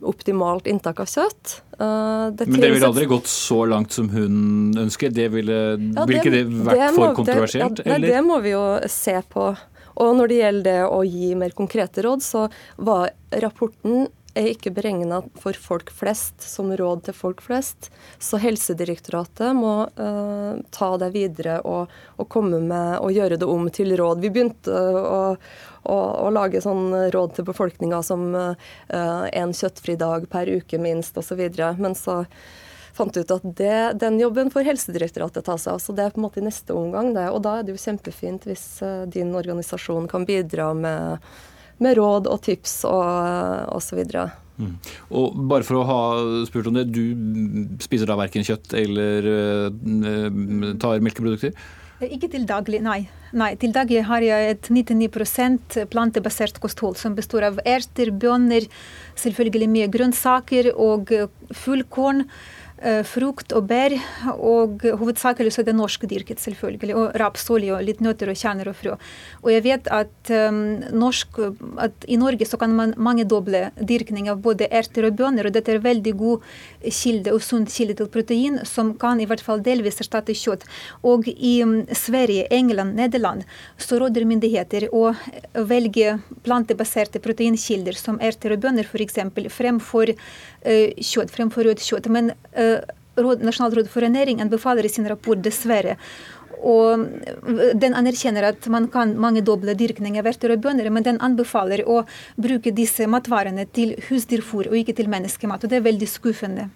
[0.04, 1.58] optimalt inntak av kjøtt?
[1.76, 5.12] Uh, det Men det ville aldri gått så langt som hun ønsker?
[5.14, 7.80] Det ville, ja, ville ikke det vært det må, for kontroversielt?
[7.80, 9.52] Det, ja, det, det må vi jo se på.
[10.02, 12.46] Og når det gjelder det å gi mer konkrete råd, så
[12.82, 13.12] var
[13.44, 17.90] rapporten er ikke beregna for folk flest, som råd til folk flest.
[18.22, 23.70] Så Helsedirektoratet må uh, ta det videre og, og, komme med og gjøre det om
[23.74, 24.22] til råd.
[24.24, 25.22] Vi begynte å,
[25.82, 28.52] å, å lage sånn råd til befolkninga som uh,
[28.90, 31.46] en kjøttfri dag per uke minst, osv.
[31.78, 32.24] Men så
[32.94, 35.82] fant ut at det, den jobben får Helsedirektoratet ta seg av.
[35.82, 37.26] Så det er på en måte i neste omgang, det.
[37.30, 41.34] Og da er det jo kjempefint hvis uh, din organisasjon kan bidra med
[41.84, 44.02] med råd og tips og osv.
[44.54, 44.74] Mm.
[45.10, 46.00] Og bare for å ha
[46.48, 51.56] spurt om det, du spiser da verken kjøtt eller uh, tar melkeprodukter?
[52.04, 53.04] Ikke til daglig, nei.
[53.32, 53.52] nei.
[53.60, 58.66] Til daglig har jeg et 99% plantebasert kosthold som består av erter, bønner,
[59.20, 61.14] selvfølgelig mye grønnsaker og
[61.54, 62.24] fullkorn.
[62.84, 63.94] Eh, frukt og bær,
[64.34, 66.96] og hovedsakelig så er det norskdyrket, selvfølgelig.
[67.00, 68.96] Og rapsolje og litt nøtter og kjerner og frø.
[69.40, 70.58] Og jeg vet at, um,
[70.92, 71.38] norsk,
[71.80, 75.72] at i Norge så kan man mangedoble dyrkning av både erter og bønner, og dette
[75.72, 76.44] er veldig god
[76.84, 80.68] kilde og sunn kilde til protein, som kan i hvert fall delvis erstatte kjøtt.
[81.08, 83.48] Og i um, Sverige, England, Nederland
[83.80, 85.14] så råder myndigheter å
[85.56, 89.22] velge plantebaserte proteinkilder som erter og bønner f.eks.
[89.56, 90.12] fremfor
[90.64, 92.10] kjøtt, fremfor rødt kjøtt.
[92.12, 92.32] Men
[93.14, 95.96] Nasjonalt råd for ernæring anbefaler i sin rapport, dessverre.
[96.64, 97.04] Og
[97.76, 102.00] den anerkjenner at man kan mangedoble dyrkning av erter og bønner, men den anbefaler å
[102.40, 105.64] bruke disse matvarene til husdyrfôr og ikke til menneskemat.
[105.64, 106.70] Og det er veldig skuffende.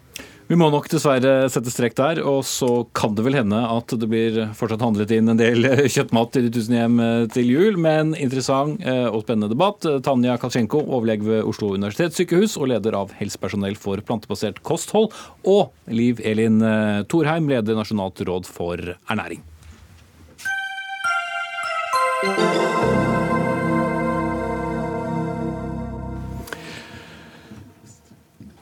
[0.49, 4.07] Vi må nok dessverre sette strek der, og så kan det vel hende at det
[4.09, 7.77] blir fortsatt handlet inn en del kjøttmat i de tusen hjem eh, til jul.
[7.85, 9.85] Men interessant eh, og spennende debatt.
[10.07, 15.13] Tanja Katsjenko, overlege ved Oslo universitetssykehus og leder av helsepersonell for plantebasert kosthold.
[15.45, 19.45] Og Liv Elin eh, Thorheim, leder Nasjonalt råd for ernæring.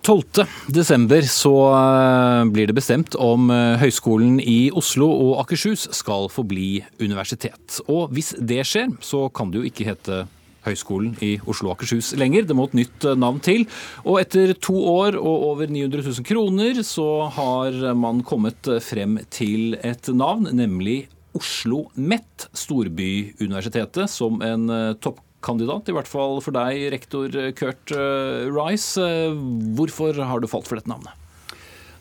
[0.06, 1.26] 12.12.
[1.26, 7.80] så eh, blir det bestemt om eh, Høgskolen i Oslo og Akershus skal forbli universitet.
[7.90, 10.20] Og hvis det skjer, så kan det jo ikke hete
[10.62, 12.46] Høgskolen i Oslo og Akershus lenger.
[12.46, 13.66] Det må et nytt navn til.
[14.04, 19.74] Og etter to år og over 900 000 kroner så har man kommet frem til
[19.82, 24.70] et navn, nemlig Oslo MET, storbyuniversitetet, som en
[25.46, 27.94] toppkandidat, i hvert fall for deg, rektor Kurt
[28.50, 29.06] Rice.
[29.78, 31.14] Hvorfor har du falt for dette navnet?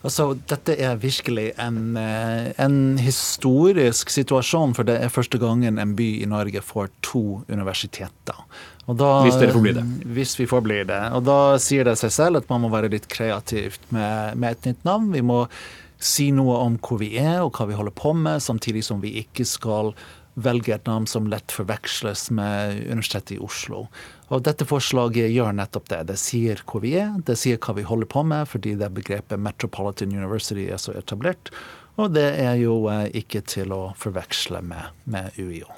[0.06, 5.94] Altså, dette er virkelig en, eh, en, historisk situasjon, for det er første gangen en
[5.98, 8.44] by i Norge får to universiteter.
[8.86, 9.82] Da, hvis dere får bli det.
[10.14, 11.00] Hvis vi får bli det.
[11.16, 14.70] Og da sier det seg selv at man må være litt kreativt med, med et
[14.70, 15.10] nytt navn.
[15.10, 15.46] Vi må
[15.98, 19.16] si noe om hvor vi er og hva vi holder på med, samtidig som vi
[19.24, 19.94] ikke skal
[20.36, 23.86] velge et navn som lett forveksles med Universitetet i Oslo.
[24.28, 26.02] Og Dette forslaget gjør nettopp det.
[26.10, 29.40] Det sier hvor vi er, det sier hva vi holder på med, fordi det begrepet
[29.40, 31.52] Metropolitan University er så etablert.
[31.96, 35.70] Og det er jo eh, ikke til å forveksle med, med UiO.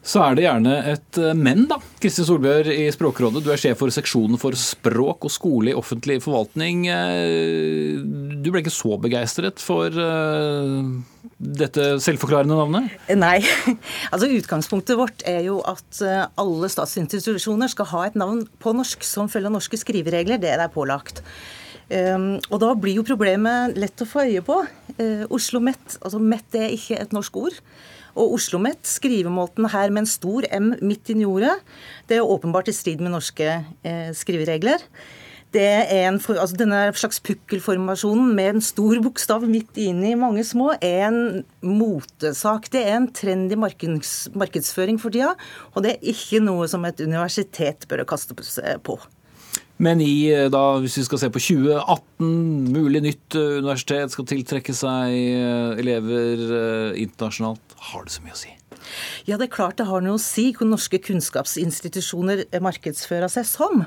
[0.00, 1.76] Så er det gjerne et eh, men, da.
[2.00, 6.18] Kristin Solbjørg i Språkrådet, du er sjef for seksjonen for språk og skole i offentlig
[6.24, 6.86] forvaltning.
[6.88, 8.00] Eh,
[8.40, 10.80] du ble ikke så begeistret for eh,
[11.36, 12.96] dette selvforklarende navnet?
[13.12, 13.38] Nei.
[14.10, 16.00] Altså Utgangspunktet vårt er jo at
[16.40, 20.40] alle statsinstitusjoner skal ha et navn på norsk som følger norske skriveregler.
[20.40, 21.20] Det er der pålagt.
[21.90, 24.60] Um, og da blir jo problemet lett å få øye på.
[25.00, 27.56] Uh, Oslo Mett, altså Met er ikke et norsk ord.
[28.18, 31.54] Og Oslo OsloMet, skrivemåten her med en stor M midt inni ordet,
[32.08, 34.82] det er åpenbart i strid med norske eh, skriveregler.
[35.54, 40.72] Det er en, altså denne slags pukkelformasjonen med en stor bokstav midt inni mange små
[40.78, 42.68] er en motesak.
[42.70, 45.32] Det er en trendy markeds, markedsføring for tida,
[45.74, 48.38] og det er ikke noe som et universitet bør kaste
[48.86, 48.98] på.
[49.80, 52.32] Men i, eh, da, hvis vi skal se på 2018,
[52.74, 56.42] mulig nytt eh, universitet skal tiltrekke seg eh, elever
[57.00, 58.52] internasjonalt, har det så mye å si?
[59.24, 63.86] Ja, det er klart det har noe å si hvor norske kunnskapsinstitusjoner markedsfører seg som.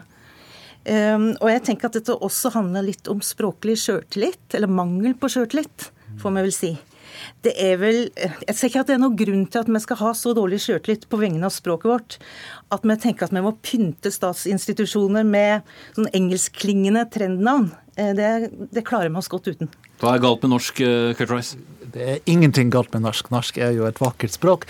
[0.83, 5.29] Um, og jeg tenker at dette også handler litt om språklig sjøltillit, eller mangel på
[5.31, 5.87] sjøltillit,
[6.19, 6.71] får vi vel si
[7.45, 9.99] det er vel Jeg ser ikke at det er noen grunn til at vi skal
[10.01, 12.17] ha så dårlig sjøltillit på vegne av språket vårt
[12.73, 17.71] at vi tenker at vi må pynte statsinstitusjoner med sånn engelskklingende trendnavn.
[17.95, 18.29] Eh, det,
[18.73, 19.71] det, klarer vi oss godt uten.
[20.01, 21.59] Hva er galt med norsk, eh, Kurt Rice?
[21.93, 23.29] Det er ingenting galt med norsk.
[23.33, 24.65] Norsk er jo et vakkert språk.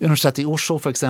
[0.00, 1.02] Universitetet i Oslo f.eks.,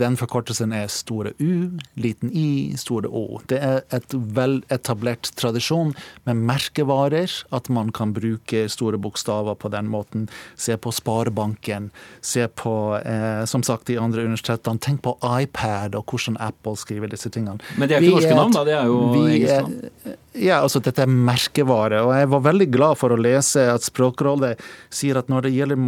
[0.00, 3.42] den forkortelsen er store U, liten i, store Å.
[3.50, 5.92] Det er et veletablert tradisjon
[6.28, 10.26] med merkevarer, at man kan bruke store bokstaver på den måten.
[10.56, 11.90] Se på Sparebanken,
[12.24, 14.80] se på eh, som sagt de andre universitetene.
[14.80, 17.60] Tenk på iPad og hvordan Apple skriver disse tingene.
[17.76, 18.64] Men det er ikke norske navn, da?
[18.64, 20.20] Det er jo engelske navn?
[20.32, 22.00] Ja, altså dette er merkevare.
[22.06, 24.54] Og jeg var veldig glad for å lese at Språkrådet
[24.92, 25.80] sier at når det gjelder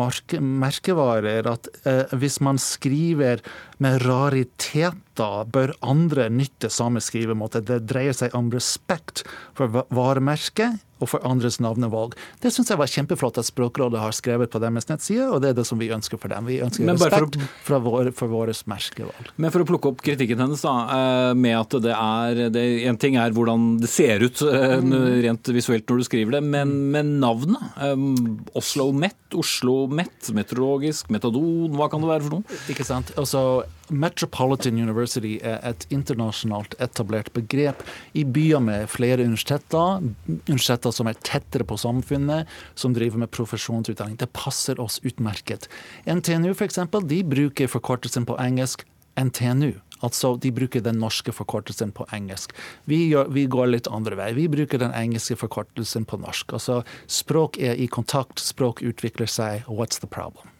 [0.44, 3.40] merkevarer, at eh, hvis man skriver
[3.84, 7.62] med rariteter, bør andre nytte samme skrivemåte.
[7.66, 9.24] Det dreier seg om respekt
[9.56, 12.14] for varemerket og for andres navnevalg.
[12.42, 15.58] Det syns jeg var kjempeflott at Språkrådet har skrevet på deres nettside, og det er
[15.58, 16.48] det som vi ønsker for dem.
[16.48, 19.30] Vi ønsker respekt for, vår, for våre merkevalg.
[19.36, 22.98] Men for å plukke opp kritikken hennes, da, eh, med at det er det, En
[23.00, 24.78] ting er hvordan det ser ut eh,
[25.26, 27.62] rent visuelt når du skriver det, men, med navnet?
[27.80, 32.60] Um, Oslo Met, Oslo Met, meteorologisk, metadon, hva kan det være for noe?
[32.72, 33.12] Ikke sant.
[33.20, 37.82] Altså, Metropolitan University er et internasjonalt etablert begrep
[38.16, 40.00] i byer med flere universiteter,
[40.48, 44.16] universiteter som er tettere på samfunnet, som driver med profesjonsutdanning.
[44.20, 45.68] Det passer oss utmerket.
[46.08, 46.80] NTNU f.eks.
[47.04, 48.86] de bruker forkortelsen på engelsk
[49.20, 49.74] NTNU.
[50.02, 52.52] Altså, De bruker den norske forkortelsen på engelsk.
[52.84, 54.32] Vi, gjør, vi, går litt andre vei.
[54.36, 56.56] Vi bruker den engelske forkortelsen på norsk.
[56.56, 59.64] Altså, Språk er i kontakt, språk utvikler seg.
[59.68, 60.50] What's the problem?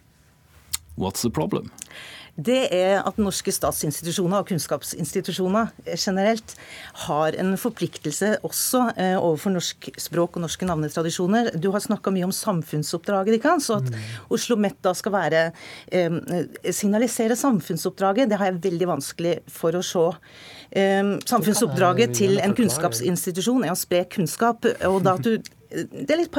[0.96, 1.72] What's the problem?
[2.34, 6.56] Det er at norske statsinstitusjoner og kunnskapsinstitusjoner generelt
[7.04, 11.52] har en forpliktelse også eh, overfor norsk språk og norske navnetradisjoner.
[11.54, 13.38] Du har snakka mye om samfunnsoppdraget.
[13.38, 14.02] ikke Så at mm.
[14.34, 15.44] Oslo Met da skal være
[15.92, 16.10] eh,
[16.70, 20.06] signalisere samfunnsoppdraget, det har jeg veldig vanskelig for å se.
[20.74, 24.66] Eh, samfunnsoppdraget til en kunnskapsinstitusjon er å spre kunnskap.
[24.90, 25.38] og da at du
[25.74, 26.34] det er litt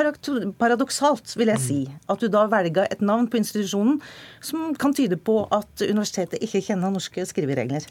[0.60, 1.80] paradoksalt, vil jeg si,
[2.12, 4.00] at du da velger et navn på institusjonen
[4.44, 7.88] som kan tyde på at universitetet ikke kjenner norske skriveregler.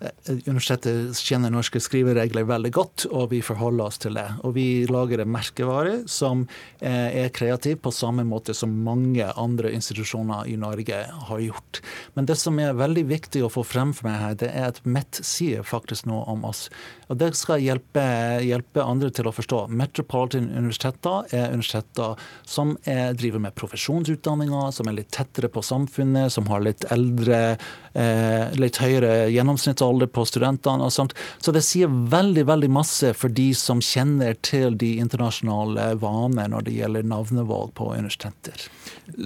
[0.00, 4.24] Universitetet kjenner norske skriveregler veldig godt, og vi forholder oss til det.
[4.48, 6.46] Og vi lager en merkevare som
[6.80, 11.82] er kreativ på samme måte som mange andre institusjoner i Norge har gjort.
[12.16, 14.80] Men det som er veldig viktig å få frem for meg her, det er at
[14.88, 16.70] Mett sier faktisk noe om oss.
[17.10, 18.02] Og det skal hjelpe,
[18.46, 19.64] hjelpe andre til å forstå.
[19.74, 26.30] Metropolitan universiteter er universiteter som er, driver med profesjonsutdanninger, som er litt tettere på samfunnet,
[26.30, 27.56] som har litt eldre,
[27.98, 31.16] eh, litt høyere gjennomsnittsalder på studentene og sånt.
[31.42, 36.68] Så det sier veldig, veldig masse for de som kjenner til de internasjonale vaner når
[36.68, 38.68] det gjelder navnevalg på universiteter.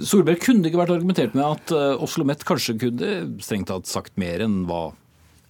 [0.01, 3.11] Solberg kunne det ikke vært argumentert med at eh, Oslo Met kanskje kunne
[3.45, 4.87] strengt tatt sagt mer enn hva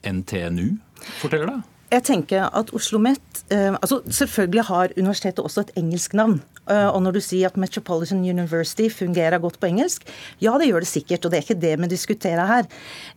[0.03, 0.75] NTNU
[1.21, 1.63] forteller deg?
[1.95, 6.41] Jeg tenker at Oslo Met, eh, altså Selvfølgelig har universitetet også et engelsk navn.
[6.69, 10.03] Eh, og når du sier at Metropolitan University fungerer godt på engelsk,
[10.41, 11.25] ja det gjør det sikkert.
[11.25, 12.67] Og det er ikke det vi diskuterer her.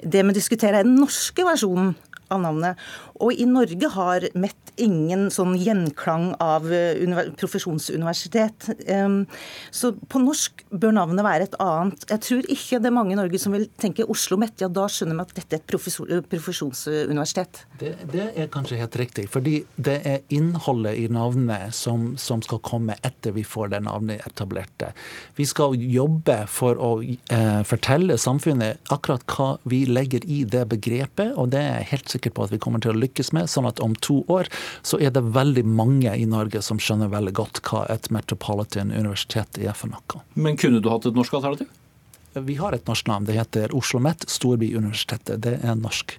[0.04, 1.96] Det vi diskuterer er den norske versjonen
[2.34, 2.78] av navnet.
[3.22, 7.00] Og i Norge har MET ingen sånn gjenklang av eh,
[7.38, 8.68] profesjonsuniversitet.
[9.74, 12.06] Så på norsk bør navnet være et annet.
[12.12, 14.62] Jeg tror ikke det er mange i Norge som vil tenke Oslo MET.
[14.62, 15.66] Ja, da skjønner vi at dette er et
[16.30, 17.64] profesjonsuniversitet.
[17.80, 19.26] Det, det, er kanskje helt riktig.
[19.34, 24.22] Fordi det er innholdet i navnet som, som skal komme etter vi får det navnet
[24.28, 24.92] etablerte.
[25.38, 31.34] Vi skal jobbe for å eh, fortelle samfunnet akkurat hva vi legger i det begrepet,
[31.34, 33.48] og det er helt helt sikker på at vi kommer til å lykkes med.
[33.48, 34.50] Sånn at om to år
[34.82, 39.58] så er det veldig mange i Norge som skjønner veldig godt hva et metropolitan universitet
[39.58, 40.24] er for noe.
[40.34, 41.70] Men kunne du hatt et norsk alternativ?
[42.38, 43.26] Vi har et norsk navn.
[43.26, 45.40] Det heter Oslo OsloMet, Storbyuniversitetet.
[45.42, 46.18] Det er norsk.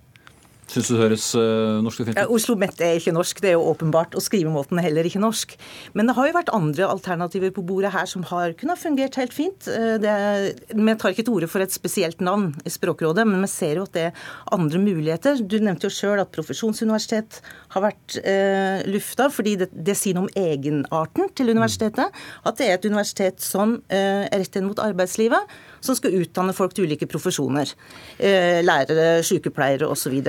[0.70, 2.04] Syns du det høres uh, norsk?
[2.14, 4.14] Ja, Oslo Met er ikke norsk, det er jo åpenbart.
[4.14, 5.56] Og skrivemåten er heller ikke norsk.
[5.98, 9.34] Men det har jo vært andre alternativer på bordet her som har kunnet fungert helt
[9.34, 9.66] fint.
[9.66, 13.82] Eh, vi tar ikke til orde for et spesielt navn i Språkrådet, men vi ser
[13.82, 14.22] jo at det er
[14.54, 15.42] andre muligheter.
[15.42, 17.42] Du nevnte jo sjøl at profesjonsuniversitet
[17.74, 22.14] har vært uh, lufta, fordi det, det, sier noe om egenarten til universitetet.
[22.46, 26.76] At det er et universitet som uh, er rettet mot arbeidslivet som skal utdanne folk
[26.76, 27.72] til ulike profesjoner.
[28.18, 30.20] Eh, lærere, sykepleiere osv.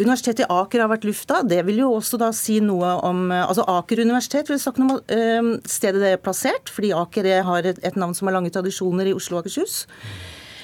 [0.00, 1.42] Universitetet i Aker har vært lufta.
[1.44, 5.00] Det vil jo også da si noe om altså Aker universitet vil noe
[5.36, 9.16] om stedet det er plassert, fordi Aker har et, navn som har lange tradisjoner i
[9.16, 9.82] Oslo og Akershus.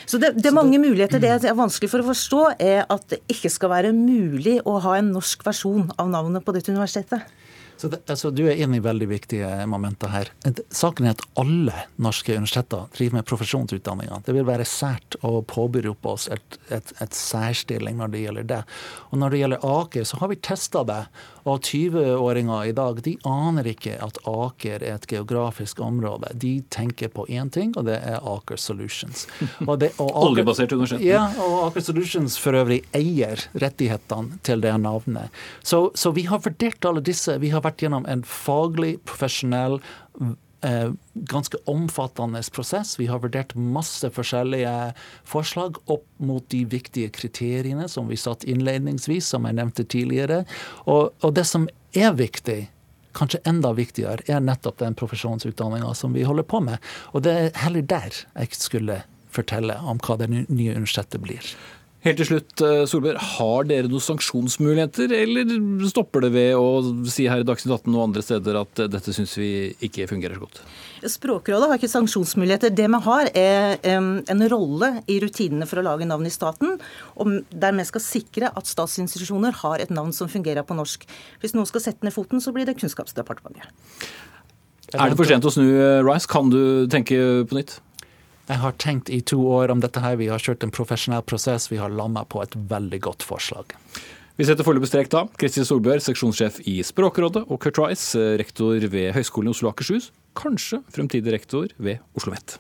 [0.06, 1.20] Så det, det, er mange muligheter.
[1.20, 4.96] Det er vanskelig for å forstå, er at det ikke skal være mulig å ha
[5.00, 7.26] en norsk versjon av navnet på dette universitetet.
[7.76, 10.30] Det, altså, du er inne i veldig viktige momenter her.
[10.72, 14.22] Saken er at alle norske universiteter driver med profesjonsutdanninger.
[14.24, 18.62] Det vil være sært å påberope oss et, et, et, særstilling når det gjelder det.
[19.10, 21.02] Og når det gjelder Aker, så har vi testa det.
[21.46, 26.32] Og 20-åringer i dag de aner ikke at Aker er et geografisk område.
[26.34, 29.26] De tenker på én ting, og det er Aker Solutions.
[29.66, 31.06] Og det, og Aker, Oljebasert universitet.
[31.06, 35.30] Ja, og Aker Solutions for øvrig eier rettighetene til det navnet.
[35.62, 37.38] Så, så vi har vurdert alle disse.
[37.42, 39.78] Vi har vært gjennom en faglig, profesjonell
[41.30, 42.98] ganske omfattende prosess.
[42.98, 44.92] Vi har vurdert masse forskjellige
[45.24, 50.44] forslag opp mot de viktige kriteriene som vi satt innledningsvis, som jeg nevnte tidligere.
[50.84, 52.66] Og, og det som er viktig,
[53.16, 56.82] kanskje enda viktigere, er nettopp den profesjonsutdanninga som vi holder på med.
[57.16, 59.02] Og det er heller der jeg skulle
[59.32, 61.54] fortelle om hva det nye universitetet blir.
[62.06, 67.26] Helt til slutt, eh, Solberg, Har dere noen sanksjonsmuligheter, eller stopper det ved å si
[67.26, 70.44] her i Dagsnytt 18 og andre steder at eh, dette syns vi ikke fungerer så
[70.44, 70.60] godt?
[71.02, 72.70] Språkrådet har ikke sanksjonsmuligheter.
[72.70, 76.78] Det vi har, er en rolle i rutinene for å lage navn i staten,
[77.50, 81.08] der vi skal sikre at statsinstitusjoner har et navn som fungerer på norsk.
[81.42, 83.66] Hvis noen skal sette ned foten, så blir det Kunnskapsdepartementet.
[84.94, 86.30] Er det for sent å snu, eh, Rice?
[86.30, 87.18] Kan du tenke
[87.50, 87.80] på nytt?
[88.46, 90.18] Jeg har tenkt i to år om dette her.
[90.20, 91.66] Vi har kjørt en profesjonell prosess.
[91.72, 93.74] Vi har landa på et veldig godt forslag.
[94.36, 95.24] Vi setter foreløpig strek da.
[95.40, 100.10] Kristin Solbjørg, seksjonssjef i Språkrådet, og Kurt Rice, rektor ved Høgskolen i Oslo og Akershus.
[100.36, 102.58] Kanskje fremtidig rektor ved Oslo OsloMet.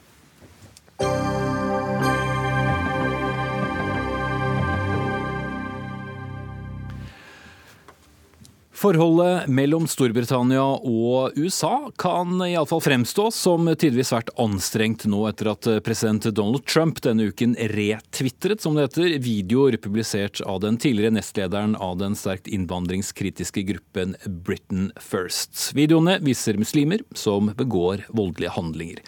[8.76, 15.68] Forholdet mellom Storbritannia og USA kan iallfall fremstå som tidvis svært anstrengt nå etter at
[15.86, 21.72] president Donald Trump denne uken retvitret, som det heter, videoer publisert av den tidligere nestlederen
[21.80, 25.70] av den sterkt innvandringskritiske gruppen Britain First.
[25.72, 29.00] Videoene viser muslimer som begår voldelige handlinger.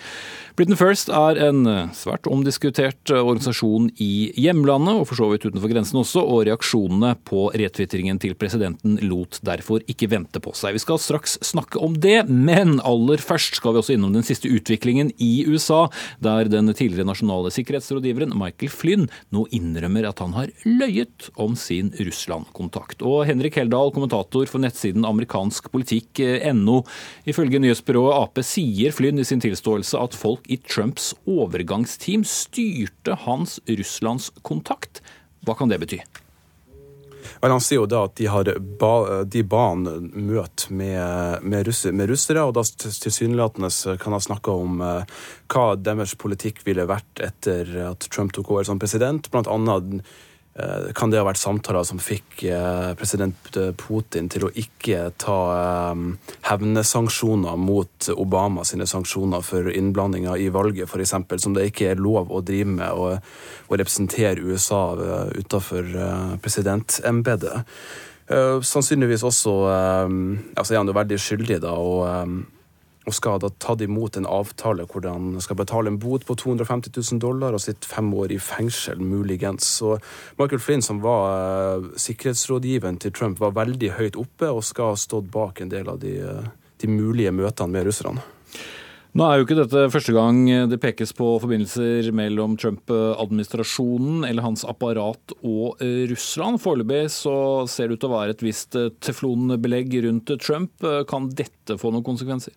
[0.56, 1.60] Britain First er en
[1.94, 7.50] svært omdiskutert organisasjon i hjemlandet, og for så vidt utenfor grensen også, og reaksjonene på
[7.52, 10.76] retvitringen til presidenten lot deretter derfor ikke vente på seg.
[10.76, 14.50] Vi skal straks snakke om det, men aller først skal vi også innom den siste
[14.50, 15.86] utviklingen i USA,
[16.24, 21.92] der den tidligere nasjonale sikkerhetsrådgiveren Michael Flynn nå innrømmer at han har løyet om sin
[21.98, 23.02] Russland-kontakt.
[23.02, 26.80] Og Henrik Heldal, kommentator for nettsiden amerikanskpolitikk.no.
[27.28, 33.58] Ifølge nyhetsbyrået Ap sier Flynn i sin tilståelse at folk i Trumps overgangsteam styrte hans
[33.68, 35.02] Russlandskontakt.
[35.46, 36.02] Hva kan det bety?
[37.40, 38.92] Vel, Han sier jo da at de, har ba,
[39.24, 44.54] de ba han møte med, med, russer, med, russere, og da tilsynelatende kan han snakke
[44.54, 45.02] om uh,
[45.52, 49.30] hva deres politikk ville vært etter at Trump tok over som president.
[49.32, 50.27] Blant annet Eh,
[50.94, 56.02] kan det ha vært samtaler som fikk eh, president Putin til å ikke ta eh,
[56.48, 62.32] hevnesanksjoner mot Obama sine sanksjoner for innblandinger i valget, f.eks., som det ikke er lov
[62.34, 63.30] å drive med og,
[63.68, 64.82] og representere USA
[65.38, 65.94] utenfor
[66.42, 67.66] presidentembetet.
[68.28, 71.72] Sannsynligvis også altså er han jo veldig skyldig, da.
[71.72, 72.57] og
[73.08, 76.92] og skal ha tatt imot en avtale hvor han skal betale en bot på 250
[76.92, 79.66] 000 dollar og sitte fem år i fengsel, muligens.
[79.80, 79.96] Så
[80.40, 85.00] Michael Flynn, som var uh, sikkerhetsrådgiveren til Trump, var veldig høyt oppe og skal ha
[85.00, 88.26] stått bak en del av de, uh, de mulige møtene med russerne.
[89.16, 94.66] Nå er jo ikke dette første gang det pekes på forbindelser mellom Trump-administrasjonen eller hans
[94.68, 96.60] apparat og eh, Russland.
[96.62, 97.34] Foreløpig så
[97.72, 100.86] ser det ut til å være et visst teflonbelegg rundt Trump.
[101.10, 102.54] Kan dette få noen konsekvenser?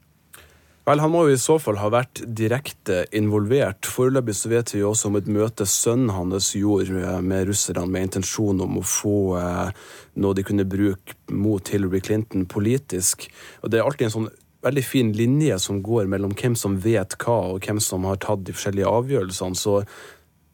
[0.87, 3.85] Vel, Han må jo i så fall ha vært direkte involvert.
[3.85, 7.85] Foreløpig så vet vi jo også om et møte sønnen hans gjorde eh, med russerne
[7.85, 9.75] med intensjon om å få eh,
[10.23, 13.27] noe de kunne bruke mot Hillary Clinton politisk.
[13.61, 14.31] Og Det er alltid en sånn
[14.65, 18.43] veldig fin linje som går mellom hvem som vet hva, og hvem som har tatt
[18.45, 19.57] de forskjellige avgjørelsene.
[19.57, 19.83] Så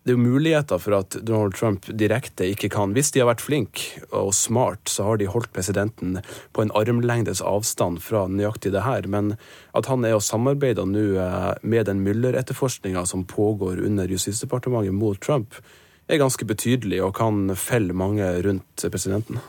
[0.07, 3.43] det er jo muligheter for at Donald Trump direkte ikke kan Hvis de har vært
[3.43, 6.21] flinke og smart, så har de holdt presidenten
[6.55, 9.09] på en armlengdes avstand fra nøyaktig det her.
[9.11, 9.35] Men
[9.75, 15.19] at han er og samarbeider nå eh, med den Müller-etterforskninga som pågår under Justisdepartementet mot
[15.19, 15.59] Trump,
[16.07, 19.43] er ganske betydelig og kan felle mange rundt presidenten.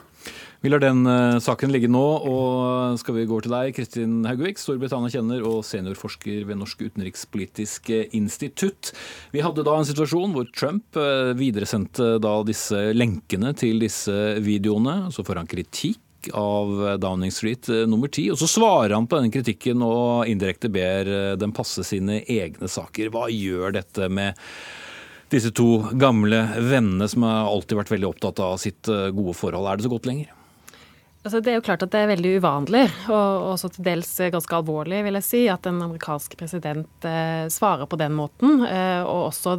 [0.60, 4.58] Vi lar den uh, saken ligge nå, og skal vi gå til deg, Kristin Haugvik,
[4.58, 8.90] Storbritannia-kjenner og seniorforsker ved Norsk utenrikspolitisk eh, institutt.
[9.30, 15.12] Vi hadde da en situasjon hvor Trump uh, videresendte da disse lenkene til disse videoene.
[15.14, 18.24] Så får han kritikk av Downing Street nummer ti.
[18.34, 21.06] Og så svarer han på denne kritikken og indirekte ber
[21.38, 23.12] dem passe sine egne saker.
[23.14, 24.34] Hva gjør dette med
[25.30, 29.70] disse to gamle vennene som har alltid vært veldig opptatt av sitt gode forhold?
[29.70, 30.34] Er det så godt lenger?
[31.26, 34.54] Altså, det er jo klart at det er veldig uvanlig, og også til dels ganske
[34.54, 38.62] alvorlig, vil jeg si, at en amerikansk president eh, svarer på den måten.
[38.64, 39.58] Eh, og også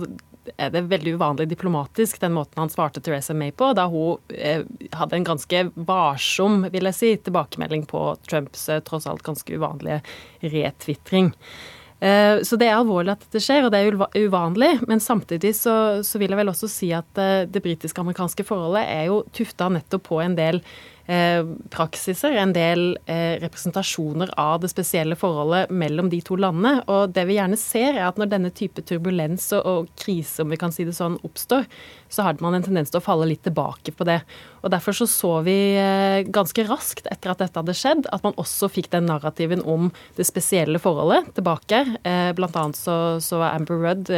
[0.57, 4.63] er det veldig uvanlig diplomatisk, den måten han svarte Theresa May på, da hun eh,
[4.95, 10.01] hadde en ganske varsom, vil jeg si, tilbakemelding på Trumps eh, tross alt ganske uvanlige
[10.41, 11.33] retvitring.
[11.99, 14.71] Eh, så det er alvorlig at dette skjer, og det er uvanlig.
[14.87, 19.09] Men samtidig så, så vil jeg vel også si at eh, det britiske-amerikanske forholdet er
[19.11, 20.63] jo tufta nettopp på en del
[21.73, 26.83] praksiser, en del eh, representasjoner av det spesielle forholdet mellom de to landene.
[26.85, 30.59] Og det vi gjerne ser, er at når denne type turbulens og krise, om vi
[30.61, 31.65] kan si det sånn, oppstår,
[32.13, 34.19] så har man en tendens til å falle litt tilbake på det.
[34.61, 38.37] Og Derfor så, så vi eh, ganske raskt etter at dette hadde skjedd, at man
[38.37, 39.89] også fikk den narrativen om
[40.19, 41.81] det spesielle forholdet tilbake.
[42.37, 44.13] Blant annet så, så Amber Rudd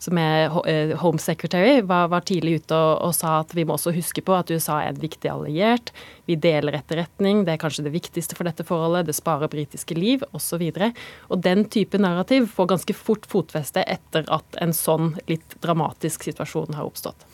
[0.00, 3.76] som er eh, Home Secretary, var, var tidlig ute og, og, sa at vi må
[3.76, 5.92] også huske på at USA er en viktig alliert.
[6.30, 10.24] Vi deler etterretning, det er kanskje det viktigste for dette forholdet, det sparer britiske liv
[10.30, 10.62] osv.
[10.62, 10.90] Og, så
[11.30, 16.78] og den type narrativ får ganske fort fotfeste etter at en sånn litt dramatisk situasjon
[16.78, 17.26] har oppstått.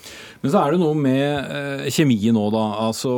[0.42, 2.64] Men så er det noe med eh, kjemien nå, da.
[2.86, 3.12] Altså,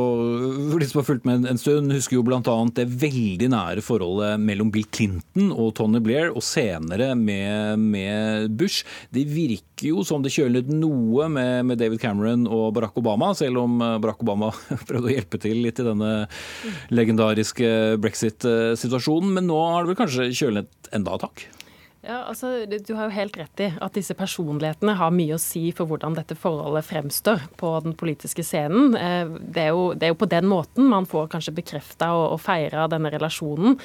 [0.69, 2.41] de som har fulgt med en stund, husker jo bl.a.
[2.75, 8.85] det veldig nære forholdet mellom Bill Clinton og Tony Blair, og senere med, med Bush.
[9.15, 13.63] Det virker jo som det kjøler noe med, med, David Cameron og Barack Obama, selv
[13.63, 14.51] om eh, Barack Obama
[14.89, 16.11] prøvde å hjelpe til litt i denne
[16.93, 17.71] legendariske
[18.03, 19.33] brexit-situasjonen.
[19.37, 21.47] Men nå har det vel kanskje kjølnet enda et hakk?
[22.01, 25.65] Ja, altså, Du har jo helt rett i at disse personlighetene har mye å si
[25.75, 28.95] for hvordan dette forholdet fremstår på den politiske scenen.
[28.95, 32.37] Eh, det er jo, det er jo på den måten man får kanskje bekrefta og,
[32.37, 33.75] og feira denne relasjonen.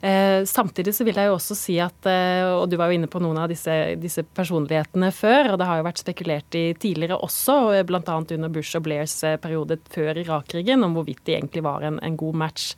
[0.00, 3.10] Eh, samtidig så vil jeg jo også si at, eh, og du var jo inne
[3.10, 7.20] på noen av disse, disse personlighetene før, og det har jo vært spekulert i tidligere
[7.24, 8.02] også, bl.a.
[8.06, 12.42] under Bush og Blairs periode før Irak-krigen, om hvorvidt de egentlig var en, en god
[12.46, 12.72] match.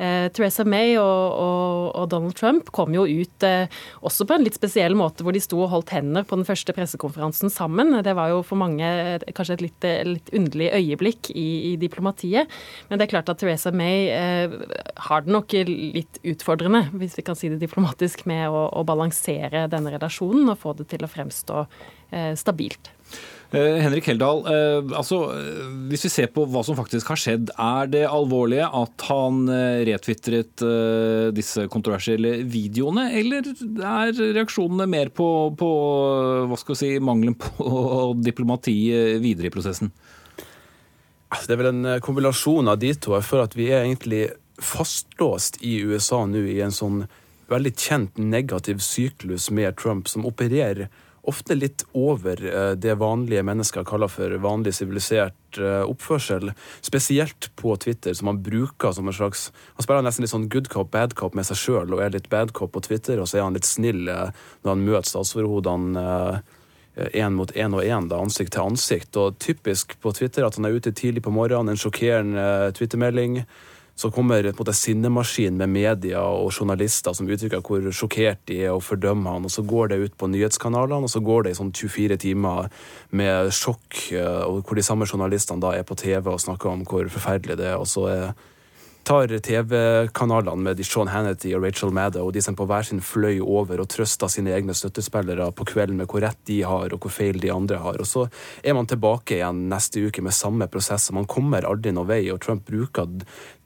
[0.00, 1.04] Eh, Theresa May og,
[1.36, 3.68] og, og, Donald Trump kom jo ut eh,
[4.00, 6.72] også på en litt spesiell måte, hvor de sto og holdt hender på den første
[6.72, 7.92] pressekonferansen sammen.
[8.06, 8.88] Det var jo for mange
[9.36, 12.48] kanskje et litt, litt underlig øyeblikk i, i, diplomatiet.
[12.88, 14.56] Men det er klart at Theresa May eh,
[15.10, 19.66] har det nok litt utfordrende, hvis vi kan si det diplomatisk, med å, å balansere
[19.70, 21.62] denne relasjonen og få det til å fremstå
[22.10, 22.92] eh, stabilt.
[23.50, 25.24] Eh, Henrik Heldal, eh, altså,
[25.90, 29.80] hvis vi ser på hva som faktisk har skjedd, er det alvorlige at han eh,
[29.88, 30.62] retvitret
[31.34, 35.26] disse kontroversielle videoene, eller er reaksjonene mer på,
[35.58, 35.70] på
[36.46, 37.82] hva skal vi si, mangelen på
[38.28, 38.76] diplomati
[39.22, 39.90] videre i prosessen?
[41.30, 43.16] Altså, det er vel en kombinasjon av de to.
[43.18, 44.24] Jeg føler at vi er egentlig
[44.60, 47.04] fastlåst i USA nå i en sånn
[47.50, 50.90] veldig kjent negativ syklus med Trump, som opererer
[51.22, 56.52] ofte litt over eh, det vanlige mennesker kaller for vanlig sivilisert eh, oppførsel.
[56.80, 60.70] Spesielt på Twitter, som han bruker som en slags Han spiller nesten litt sånn good
[60.72, 63.40] cop, bad cop med seg sjøl, og er litt bad cop på Twitter, og så
[63.40, 64.30] er han litt snill eh,
[64.62, 66.06] når han møter statsoverhodene
[67.16, 69.16] én mot én og én, ansikt til ansikt.
[69.16, 73.38] Og typisk på Twitter at han er ute tidlig på morgenen, en sjokkerende twittermelding
[74.00, 78.72] så kommer på en sinnemaskin med media og journalister som uttrykker hvor sjokkert de er
[78.72, 81.58] og fordømmer han, og så går det ut på nyhetskanalene, og så går det i
[81.58, 82.70] sånn 24 timer
[83.12, 86.86] med sjokk, eh, og hvor de samme journalistene da er på TV og snakker om
[86.88, 88.24] hvor forferdelig det er, og så er
[89.04, 93.40] tar TV-kanalene med Sean Hannity og Rachel Maddow og de som på hver sin fløy
[93.40, 97.14] over og trøster sine egne støttespillere på kvelden med hvor rett de har og hvor
[97.14, 97.98] feil de andre har.
[98.00, 98.26] Og så
[98.62, 101.10] er man tilbake igjen neste uke med samme prosess.
[101.16, 102.22] Man kommer aldri noen vei.
[102.32, 103.08] Og Trump bruker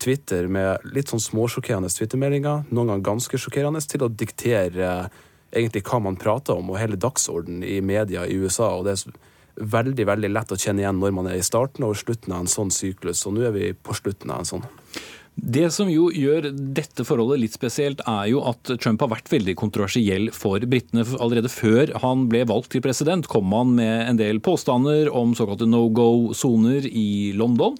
[0.02, 4.96] Twitter med litt sånn småsjokkerende twittermeldinger, noen ganger ganske sjokkerende, til å diktere
[5.54, 8.74] egentlig hva man prater om, og hele dagsordenen i media i USA.
[8.74, 9.14] og det er
[9.54, 12.50] veldig veldig lett å kjenne igjen når man er i starten og slutten av en
[12.50, 13.22] sånn syklus.
[13.28, 14.64] Og nå er vi på slutten av en sånn.
[15.34, 19.56] Det som jo gjør dette forholdet litt spesielt, er jo at Trump har vært veldig
[19.58, 21.02] kontroversiell for britene.
[21.18, 25.66] Allerede før han ble valgt til president, kom han med en del påstander om såkalte
[25.68, 27.74] no go-soner i London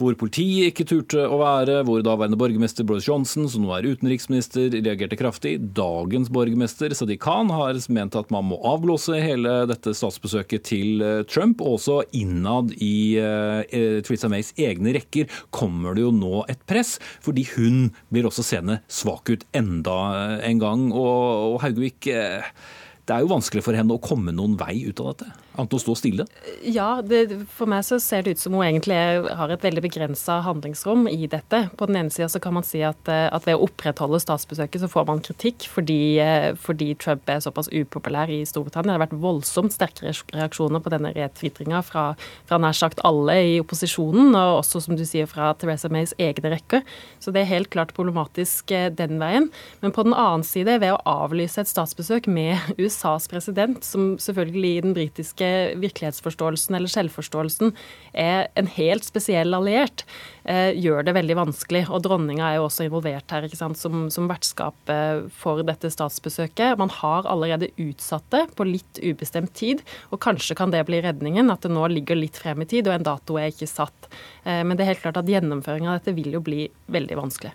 [0.00, 4.68] hvor politiet ikke turte å være, hvor daværende borgermester Boris Johnson, som nå er utenriksminister,
[4.76, 5.56] reagerte kraftig.
[5.76, 11.46] Dagens borgermester Sadiq Khan har ment at man må avblåse hele dette statsbesøket til Trump.
[11.46, 11.62] Trump.
[11.66, 13.62] Også innad i uh,
[14.04, 18.80] Theresa Mays egne rekker kommer det jo nå et press, fordi hun blir også seende
[18.88, 20.88] svak ut enda en gang.
[20.92, 25.12] Og, og Haugvik, det er jo vanskelig for henne å komme noen vei ut av
[25.12, 25.45] dette?
[25.56, 26.26] Annet å stå stille?
[26.60, 27.22] Ja, det,
[27.56, 28.96] for meg så ser det ut som hun egentlig
[29.38, 31.62] har et veldig begrensa handlingsrom i dette.
[31.78, 34.84] På den ene sida så kan man si at, eh, at, ved å opprettholde statsbesøket
[34.84, 38.92] så får man kritikk fordi, eh, fordi, Trump er såpass upopulær i Storbritannia.
[38.92, 42.04] Det har vært voldsomt sterke reaksjoner på denne retvitringa fra,
[42.48, 46.52] fra nær sagt alle i opposisjonen, og også som du sier fra Theresa Mays egne
[46.52, 46.84] rekker.
[47.20, 49.48] Så det er helt klart problematisk eh, den veien.
[49.80, 54.76] Men på den annen side, ved å avlyse et statsbesøk med USAs president, som selvfølgelig
[54.76, 55.45] i den britiske
[55.82, 57.74] virkelighetsforståelsen eller selvforståelsen
[58.16, 60.04] er en helt spesiell alliert,
[60.44, 61.84] eh, gjør det veldig vanskelig.
[61.90, 64.94] Og dronninga er jo også involvert her ikke sant, som, som vertskap
[65.34, 66.78] for dette statsbesøket.
[66.80, 71.50] Man har allerede utsatt det på litt ubestemt tid, og kanskje kan det bli redningen,
[71.52, 74.08] at det nå ligger litt frem i tid og en dato er ikke satt.
[74.44, 77.54] Eh, men det er helt klart at gjennomføringa av dette vil jo bli veldig vanskelig.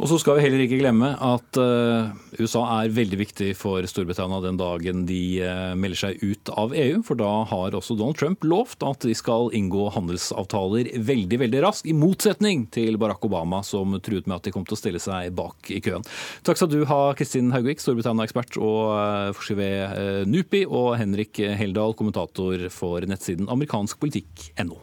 [0.00, 4.40] Og så skal vi heller ikke glemme at uh, USA er veldig viktig for Storbritannia
[4.42, 7.02] den dagen de uh, melder seg ut av EU.
[7.06, 11.90] For da har også Donald Trump lovt at de skal inngå handelsavtaler veldig veldig raskt.
[11.92, 15.34] I motsetning til Barack Obama, som truet med at de kom til å stille seg
[15.38, 16.06] bak i køen.
[16.46, 21.94] Takk skal du ha, Kristin Haugvik, Storbritannia-ekspert og uh, forsker ved NUPI, og Henrik Heldal,
[21.98, 24.80] kommentator for nettsiden amerikanskpolitikk.no.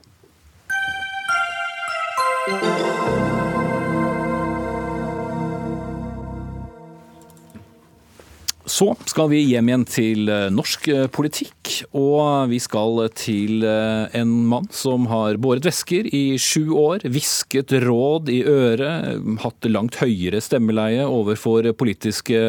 [8.80, 14.06] Så skal vi hjem igjen til eh, norsk eh, politikk, og vi skal til eh,
[14.16, 20.00] en mann som har båret vesker i sju år, hvisket råd i øret, hatt langt
[20.00, 22.40] høyere stemmeleie overfor politiske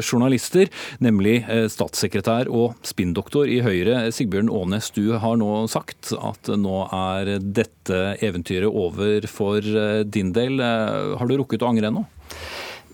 [0.00, 0.72] journalister,
[1.04, 1.42] nemlig
[1.74, 4.88] statssekretær og spinndoktor i Høyre, Sigbjørn Aanes.
[4.96, 9.74] Du har nå sagt at nå er dette eventyret over for
[10.08, 10.62] din del.
[10.64, 12.08] Har du rukket å angre ennå?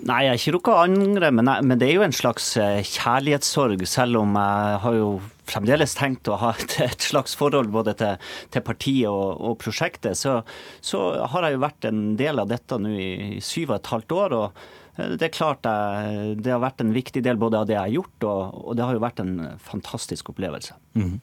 [0.08, 2.80] Nei, jeg har ikke rukket å angre, men, men, det er jo en slags eh,
[2.86, 5.08] kjærlighetssorg, selv om jeg har jo
[5.50, 10.18] fremdeles tenkt å ha et, et slags forhold både til, til partiet og, og prosjektet.
[10.18, 10.38] Så,
[10.80, 13.90] så, har jeg jo vært en del av dette nå i, i syv og et
[13.94, 14.36] halvt år.
[14.38, 14.62] og
[14.96, 17.84] eh, det er klart jeg, det har vært en viktig del både av det jeg
[17.84, 19.36] har gjort, og, og det har jo vært en
[19.72, 20.78] fantastisk opplevelse.
[20.96, 21.18] Mm.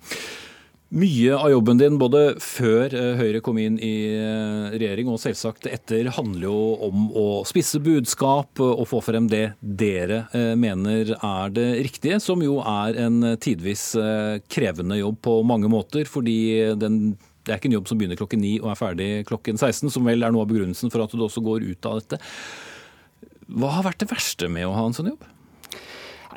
[0.88, 5.68] Mye av jobben din både før eh, Høyre kom inn i eh, regjering og selvsagt
[5.68, 11.52] etter handler jo om å spisse budskap og få frem det dere eh, mener er
[11.52, 13.90] det riktige, som jo er en tidvis
[14.48, 16.08] krevende jobb på mange måter.
[16.08, 17.18] fordi den
[17.48, 20.08] det er ikke en jobb som begynner klokken ni og er ferdig klokken 16, som
[20.08, 22.20] vel er noe av begrunnelsen for at du også går ut av dette.
[23.48, 25.24] Hva har vært det verste med å ha en sånn jobb?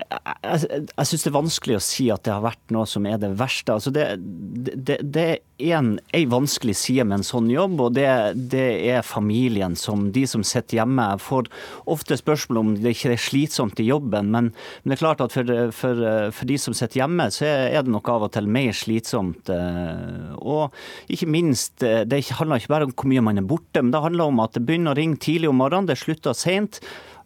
[0.00, 3.20] Jeg, jeg syns det er vanskelig å si at det har vært noe som er
[3.20, 3.76] det verste.
[3.76, 8.06] Altså det, det, det er en, en, vanskelig side med en sånn jobb, og det,
[8.52, 9.76] det, er familien.
[9.78, 11.06] som De som sitter hjemme.
[11.22, 11.50] Får
[11.90, 15.36] ofte spørsmål om det ikke er slitsomt i jobben, men, men det er klart at
[15.36, 16.02] for, for,
[16.36, 19.52] for, de som sitter hjemme, så er det nok av og til mer slitsomt.
[19.52, 20.76] Eh, og
[21.12, 24.04] ikke minst, eh, det handler ikke bare om hvor mye man er borte, men det
[24.04, 26.80] handler om at det begynner å ringe tidlig om morgenen, det slutter seint.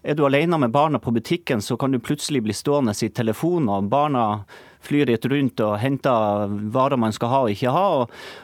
[0.05, 3.71] Er du alene med barna på butikken, så kan du plutselig bli stående i telefonen,
[3.73, 4.45] og barna
[4.85, 7.87] flyr litt rundt og henter varer man skal ha og ikke ha.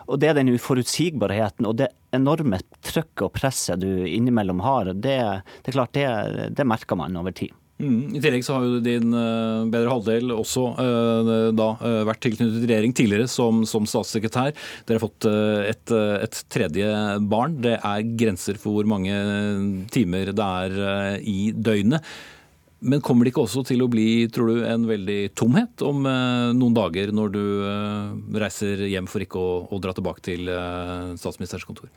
[0.09, 5.19] Og det er den uforutsigbarheten og det enorme trøkket og presset du innimellom har, det,
[5.61, 6.09] det er klart det,
[6.57, 7.53] det merker man over tid.
[7.81, 8.17] Mm.
[8.17, 12.67] I tillegg så har jo din uh, bedre halvdel også uh, da uh, vært tilknyttet
[12.69, 14.53] regjering tidligere som, som statssekretær.
[14.87, 16.91] Dere har fått et, et, tredje
[17.31, 17.57] barn.
[17.65, 19.15] Det er grenser for hvor mange
[19.95, 22.05] timer det er i døgnet.
[22.81, 26.53] Men kommer det ikke også til å bli, tror du, en veldig tomhet om eh,
[26.57, 31.11] noen dager, når du eh, reiser hjem for ikke å, å dra tilbake til eh,
[31.21, 31.91] statsministerens kontor?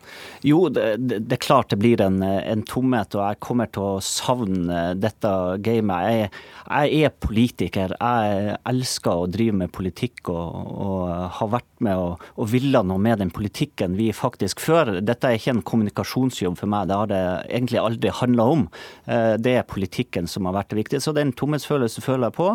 [0.44, 4.02] Jo, det, det, er klart det blir en, en, tomhet, og jeg kommer til å
[4.04, 5.32] savne dette
[5.64, 6.10] gamet.
[6.10, 6.34] Jeg,
[6.68, 7.96] jeg er politiker.
[7.96, 13.00] Jeg elsker å drive med politikk og, og har vært med og, og ville noe
[13.00, 15.00] med den politikken vi faktisk fører.
[15.00, 18.68] Dette er ikke en kommunikasjonsjobb for meg, det har det egentlig aldri handla om.
[19.40, 21.02] Det er politikken som har vært det viktige.
[21.04, 22.50] Så den tomhetsfølelsen føler jeg på.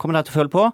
[0.00, 0.64] Kommer jeg til å føle på.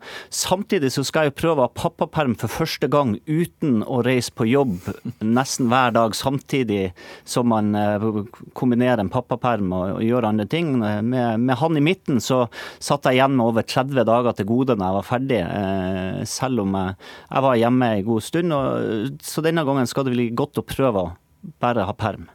[0.41, 4.49] Samtidig så skal jeg prøve å ha pappaperm for første gang uten å reise på
[4.51, 4.91] jobb
[5.25, 6.91] nesten hver dag, samtidig
[7.29, 8.09] som man eh,
[8.57, 10.73] kombinerer en pappaperm og gjør andre ting.
[10.81, 12.45] Med, med han i midten så
[12.79, 16.65] satt jeg igjen med over 30 dager til gode når jeg var ferdig, eh, selv
[16.65, 16.99] om jeg,
[17.29, 18.57] jeg var hjemme en god stund.
[18.57, 21.17] Og, så denne gangen skal det bli godt å prøve å
[21.63, 22.29] bare ha perm.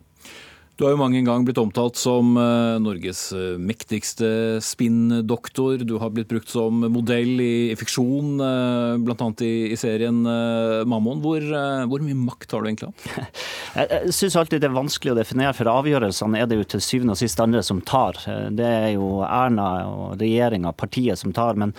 [0.76, 5.86] Du har jo mange ganger blitt omtalt som eh, Norges eh, mektigste spinndoktor.
[5.88, 9.30] Du har blitt brukt som modell i fiksjon, eh, bl.a.
[9.46, 10.20] I serien
[10.92, 11.22] Mammon.
[11.24, 11.46] Hvor,
[11.88, 13.40] hvor, mye makt har du egentlig hatt?
[13.80, 17.16] Jeg syns alltid det er vanskelig å definere, for avgjørelsene er det jo til syvende
[17.16, 18.20] og sist andre som tar.
[18.56, 21.56] Det er jo Erna og regjeringa, partiet, som tar.
[21.60, 21.72] men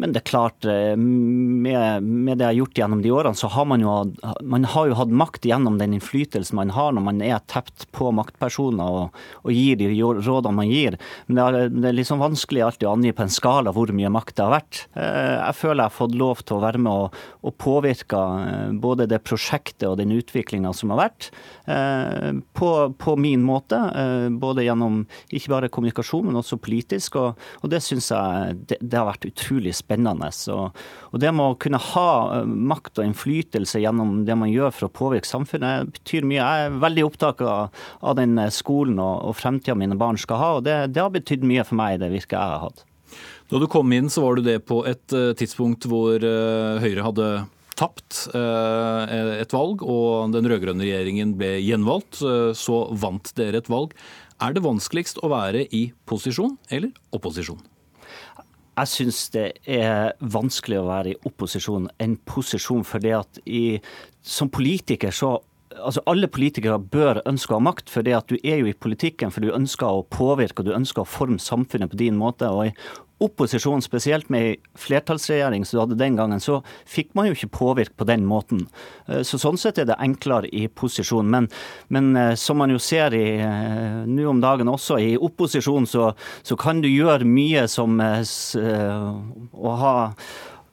[0.00, 3.50] men det er klart, eh, med, med, det jeg har gjort gjennom de årene, så
[3.52, 3.92] har man jo,
[4.40, 8.08] man har jo hatt makt gjennom den innflytelsen man har når man er tett på
[8.16, 10.96] maktpersoner og, og gir de rådene man gir.
[11.28, 14.12] Men det er, det er liksom vanskelig alltid å angi på en skala hvor mye
[14.12, 14.80] makt det har vært.
[14.94, 18.72] Eh, jeg føler jeg har fått lov til å være med og, og påvirke eh,
[18.80, 21.30] både det prosjektet og den utviklinga som har vært,
[21.70, 23.76] på, på, min måte.
[24.42, 27.18] Både gjennom ikke bare kommunikasjon, men også politisk.
[27.20, 30.30] Og, og det syns jeg det, det har vært utrolig spennende spennende.
[30.54, 30.76] Og,
[31.10, 34.88] og det med å kunne ha eh, makt og innflytelse gjennom det man gjør for
[34.88, 36.40] å påvirke samfunnet, betyr mye.
[36.40, 40.40] Jeg er veldig opptatt av, av den eh, skolen og, og fremtida mine barn skal
[40.40, 42.84] ha, og det, det har betydd mye for meg i det virket jeg har hatt.
[43.50, 47.30] Da du kom inn, så var du det på et eh, tidspunkt hvor Høyre hadde
[47.80, 52.18] tapt et valg, og den rød-grønne regjeringen ble gjenvalgt.
[52.52, 53.94] Så vant dere et valg.
[54.44, 57.62] Er det vanskeligst å være i posisjon eller opposisjon?
[58.78, 63.80] Jeg syns det er vanskelig å være i opposisjon enn posisjon, fordi at i,
[64.22, 65.38] som politiker så
[65.70, 68.74] altså Alle politikere bør ønske å ha makt, for det at du er jo i
[68.74, 72.48] politikken for du ønsker å påvirke og du ønsker å forme samfunnet på din måte.
[72.50, 72.72] og I
[73.20, 77.52] opposisjonen, spesielt med ei flertallsregjering som du hadde den gangen, så fikk man jo ikke
[77.58, 78.66] påvirke på den måten.
[79.08, 81.30] Eh, så Sånn sett er det enklere i posisjon.
[81.30, 81.48] Men,
[81.88, 86.10] men eh, som man jo ser eh, nå om dagen også, i opposisjon så,
[86.42, 89.94] så kan du gjøre mye som å ha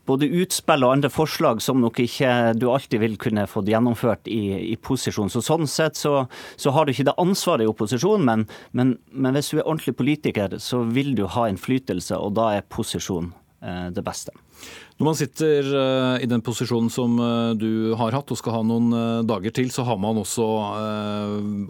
[0.08, 4.74] både utspill og andre forslag som nok ikke du alltid vil kunne fått gjennomført i,
[4.74, 5.32] i posisjon.
[5.34, 9.38] Så Sånn sett så, så, har du ikke det ansvaret i opposisjon, men, men, men,
[9.38, 13.32] hvis du er ordentlig politiker, så vil du ha innflytelse, og da er posisjon
[13.62, 14.36] eh, det beste.
[14.98, 18.62] Når man sitter eh, i den posisjonen som eh, du har hatt og skal ha
[18.66, 20.46] noen eh, dager til, så har man også,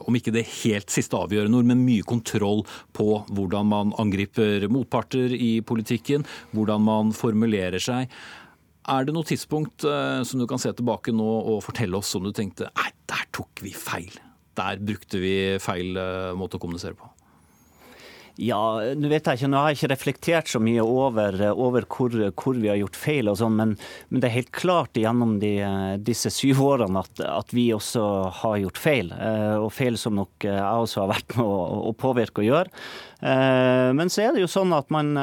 [0.07, 2.63] om ikke det helt siste avgjørende ord, men mye kontroll
[2.95, 6.23] på hvordan man angriper motparter i politikken,
[6.55, 8.07] hvordan man formulerer seg.
[8.88, 12.32] Er det noe tidspunkt som du kan se tilbake nå og fortelle oss som du
[12.32, 14.15] tenkte nei, der tok vi feil.
[14.55, 15.99] Der brukte vi feil
[16.39, 17.16] måte å kommunisere på?
[18.38, 18.59] Ja,
[18.93, 22.57] nå vet jeg ikke, nå har jeg ikke reflektert så mye over, over hvor, hvor,
[22.57, 23.71] vi har gjort feil, og sånn, men,
[24.09, 25.55] men, det er helt klart gjennom de,
[26.05, 28.03] disse syv årene at, at, vi også
[28.43, 29.09] har gjort feil.
[29.63, 31.57] Og feil som nok jeg også har vært med å,
[31.89, 32.85] å påvirke og gjøre.
[33.97, 35.15] Men så er det jo sånn at man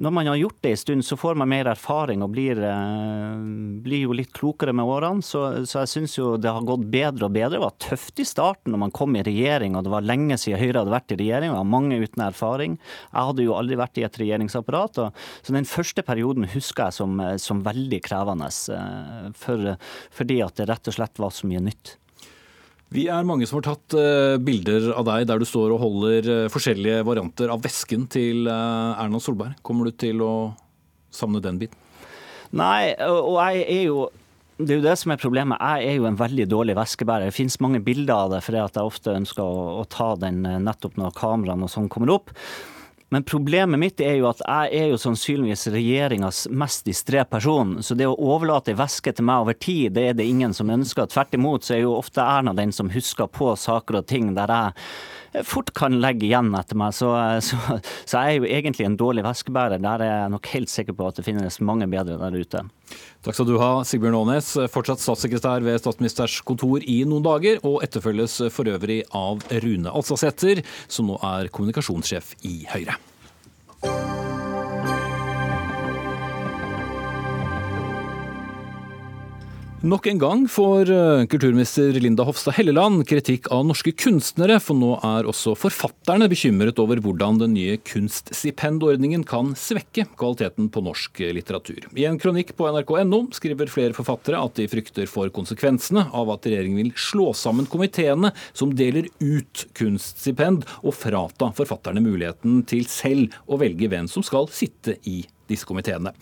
[0.00, 3.40] når man har gjort det en stund, så får man mer erfaring og blir, eh,
[3.84, 5.20] blir jo litt klokere med årene.
[5.24, 7.58] Så, så jeg syns jo det har gått bedre og bedre.
[7.58, 10.60] Det var tøft i starten når man kom i regjering, og det var lenge siden
[10.60, 11.52] Høyre hadde vært i regjering.
[11.52, 12.78] og mange uten erfaring.
[13.12, 15.02] Jeg hadde jo aldri vært i et regjeringsapparat.
[15.04, 19.74] Og, så den første perioden husker jeg som, som veldig krevende, eh, for,
[20.16, 21.98] fordi at det rett og slett var så mye nytt.
[22.90, 26.26] Vi er mange som har tatt uh, bilder av deg der du står og holder
[26.26, 29.60] uh, forskjellige varianter av vesken til uh, Erna Solberg.
[29.62, 30.32] Kommer du til å
[31.14, 31.78] savne den biten?
[32.50, 34.08] Nei, og jeg er jo
[34.60, 35.62] det er jo det som er problemet.
[35.62, 37.30] Jeg er jo en veldig dårlig veskebærer.
[37.30, 40.98] Det finnes mange bilder av det, fordi jeg ofte ønsker å, å ta den nettopp
[41.00, 42.34] når kameraene og sånn kommer opp.
[43.12, 47.80] Men problemet mitt er jo at jeg er jo sannsynligvis regjeringas mest distré person.
[47.82, 50.70] Så det å overlate ei veske til meg over tid, det er det ingen som
[50.70, 51.10] ønsker.
[51.10, 54.54] Tvert imot så er jo ofte Erna den som husker på saker og ting der
[54.54, 54.86] jeg
[55.46, 56.94] fort kan legge igjen etter meg.
[56.96, 57.10] Så,
[57.46, 57.58] så,
[58.04, 59.82] så jeg er jo egentlig en dårlig veskebærer.
[59.82, 62.64] Der er jeg nok helt sikker på at det finnes mange bedre der ute.
[63.22, 67.84] Takk skal du ha, Sigbjørn Aanes, fortsatt statssekretær ved Statsministerens kontor i noen dager, og
[67.86, 72.98] etterfølges for øvrig av Rune Alsasæter, som nå er kommunikasjonssjef i Høyre.
[79.80, 84.90] Nok en gang får eh, kulturminister Linda Hofstad Helleland kritikk av norske kunstnere, for nå
[85.00, 91.88] er også forfatterne bekymret over hvordan den nye kunststipendordningen kan svekke kvaliteten på norsk litteratur.
[91.96, 96.44] I en kronikk på nrk.no skriver flere forfattere at de frykter for konsekvensene av at
[96.44, 103.32] regjeringen vil slå sammen komiteene som deler ut kunststipend, og frata forfatterne muligheten til selv
[103.48, 106.12] å velge hvem som skal sitte i disse komiteene.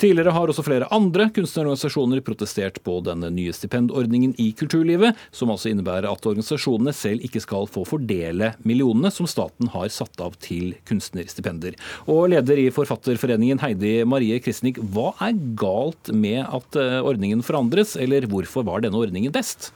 [0.00, 5.72] Tidligere har også flere andre kunstnerorganisasjoner protestert på denne nye stipendordningen i kulturlivet, som altså
[5.72, 10.74] innebærer at organisasjonene selv ikke skal få fordele millionene som staten har satt av til
[10.88, 11.76] kunstnerstipender.
[12.10, 17.96] Og leder i Forfatterforeningen Heidi Marie Kristnik, hva er galt med at eh, ordningen forandres,
[18.00, 19.72] eller hvorfor var denne ordningen best?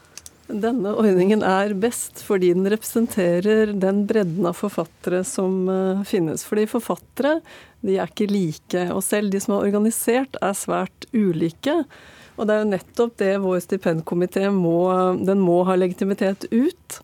[0.53, 6.45] Denne ordningen er best fordi den representerer den bredden av forfattere som uh, finnes.
[6.45, 7.39] Fordi forfattere
[7.81, 8.85] de er ikke like.
[8.93, 11.79] Og selv de som er organisert, er svært ulike.
[12.37, 14.77] Og det er jo nettopp det vår stipendkomité må
[15.41, 17.01] må ha legitimitet ut.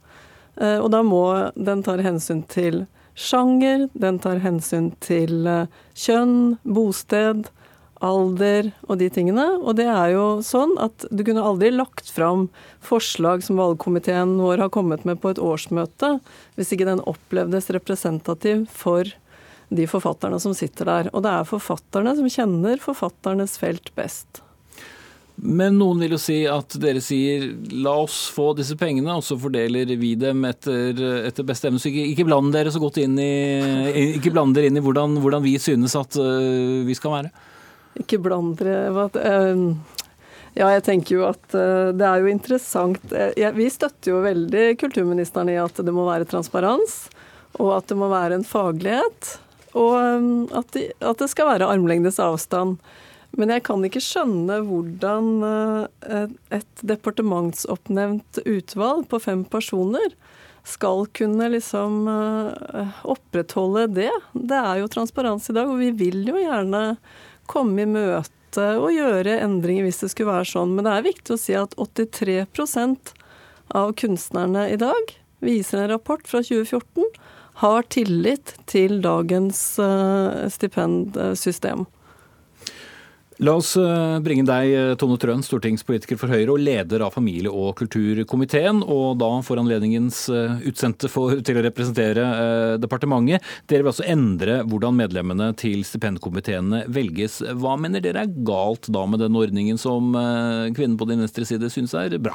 [0.61, 1.25] Uh, og da må
[1.57, 2.85] den ta hensyn til
[3.19, 5.65] sjanger, den tar hensyn til uh,
[5.97, 7.49] kjønn, bosted,
[8.05, 9.45] alder og de tingene.
[9.63, 12.49] Og det er jo sånn at du kunne aldri lagt fram
[12.85, 16.19] forslag som valgkomiteen vår har kommet med på et årsmøte,
[16.59, 19.09] hvis ikke den opplevdes representativ for
[19.69, 21.11] de forfatterne som sitter der.
[21.13, 24.43] Og det er forfatterne som kjenner forfatternes felt best.
[25.39, 27.45] Men noen vil jo si at dere sier
[27.79, 32.27] la oss få disse pengene, og så fordeler vi dem etter, etter beste ikke, ikke,
[32.27, 36.19] bland dere så godt inn i, ikke dere inn i hvordan, hvordan vi synes at
[36.19, 37.31] uh, vi skal være.
[37.99, 39.65] Ikke bland dere ehm,
[40.59, 43.13] Ja, jeg tenker jo at eh, det er jo interessant.
[43.13, 47.05] Eh, vi støtter jo veldig kulturministeren i at det må være transparens,
[47.59, 49.37] og at det må være en faglighet.
[49.79, 52.81] Og ehm, at, det skal være armlengdes avstand.
[53.39, 60.17] Men jeg kan ikke skjønne hvordan eh, et departementsoppnevnt utvalg på fem personer
[60.69, 62.03] skal kunne liksom
[63.09, 64.11] opprettholde det.
[64.35, 66.83] Det er jo transparens i dag, og vi vil jo gjerne
[67.51, 70.75] komme i møte og gjøre endringer hvis det skulle være sånn.
[70.77, 73.13] Men det er viktig å si at 83%
[73.77, 75.13] av kunstnerne i dag,
[75.45, 77.05] viser en rapport fra 2014,
[77.63, 81.85] har tillit til dagens eh, stipendsystem.
[83.39, 87.53] La oss eh, bringe deg, eh, Tone Trøen, stortingspolitiker for Høyre og leder av familie-
[87.55, 92.27] og kulturkomiteen, og da for anledningens eh, utsendte for, til å representere
[92.83, 93.47] departementet.
[93.71, 97.39] Dere vil altså endre hvordan medlemmene til stipendkomiteene velges.
[97.63, 100.11] Hva mener dere er galt da med den ordningen som
[100.75, 102.35] kvinnen på din venstre side syns er bra?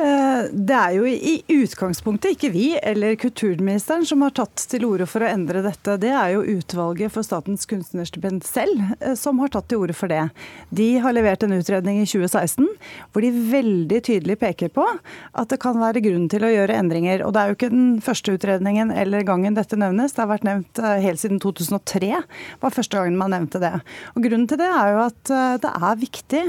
[0.00, 5.04] Eh, det er jo i utgangspunktet ikke vi eller kulturministeren som har tatt til orde
[5.10, 5.98] for å endre dette.
[6.00, 10.08] Det er jo utvalget for Statens kunstnerstipend selv eh, som har tatt til orde for
[10.08, 10.22] det.
[10.72, 12.64] De har levert en utredning i 2016
[13.12, 17.26] hvor de veldig tydelig peker på at det kan være grunn til å gjøre endringer.
[17.26, 20.16] Og det er jo ikke den første utredningen eller gangen dette nevnes.
[20.16, 22.22] Det har vært nevnt eh, helt siden 2003
[22.64, 23.74] var første gangen man nevnte det.
[24.14, 26.42] Og Grunnen til det er jo at det er viktig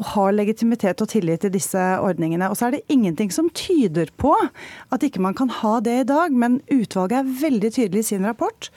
[0.00, 2.48] å ha legitimitet og tillit til disse ordningene.
[2.50, 4.34] Og så er det ingenting som tyder på
[4.90, 6.34] at ikke man kan ha det i dag.
[6.34, 8.70] Men utvalget er veldig tydelig i sin rapport,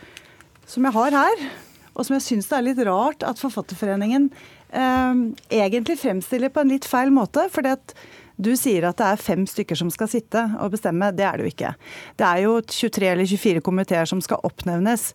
[0.70, 1.46] som jeg har her,
[1.94, 4.30] og som jeg syns det er litt rart at Forfatterforeningen
[4.74, 7.50] eh, egentlig fremstiller på en litt feil måte.
[7.54, 7.96] fordi at
[8.44, 11.12] du sier at det er fem stykker som skal sitte og bestemme.
[11.14, 11.76] Det er det jo ikke.
[12.18, 15.12] Det er jo 23 eller 24 komiteer som skal oppnevnes.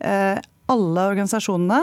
[0.00, 0.40] Eh,
[0.72, 1.82] alle organisasjonene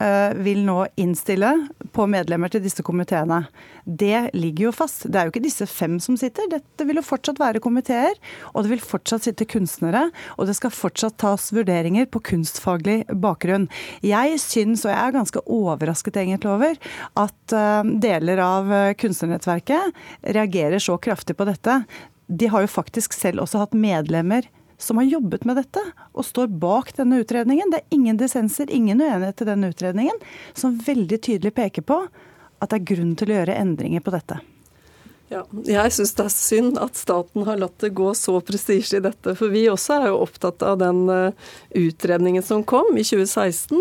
[0.00, 1.50] Eh, vil nå innstille
[1.94, 3.42] på medlemmer til disse komiteene.
[3.84, 5.06] Det ligger jo fast.
[5.08, 6.48] Det er jo ikke disse fem som sitter.
[6.52, 8.16] Dette vil jo fortsatt være komiteer,
[8.52, 10.06] og det vil fortsatt sitte kunstnere.
[10.38, 13.68] Og det skal fortsatt tas vurderinger på kunstfaglig bakgrunn.
[14.06, 16.78] Jeg syns, og jeg er ganske overrasket egentlig over,
[17.24, 20.00] at eh, deler av eh, kunstnernettverket
[20.36, 21.82] reagerer så kraftig på dette.
[22.30, 24.46] De har jo faktisk selv også hatt medlemmer
[24.80, 27.70] som har jobbet med dette og står bak denne utredningen.
[27.72, 30.16] Det er ingen dissenser, ingen uenighet til denne utredningen,
[30.54, 32.02] som veldig tydelig peker på
[32.60, 34.40] at det er grunn til å gjøre endringer på dette.
[35.30, 39.02] Ja, jeg syns det er synd at staten har latt det gå så prestisje i
[39.04, 39.36] dette.
[39.38, 43.78] For vi også er jo opptatt av den eh, utredningen som kom i 2016.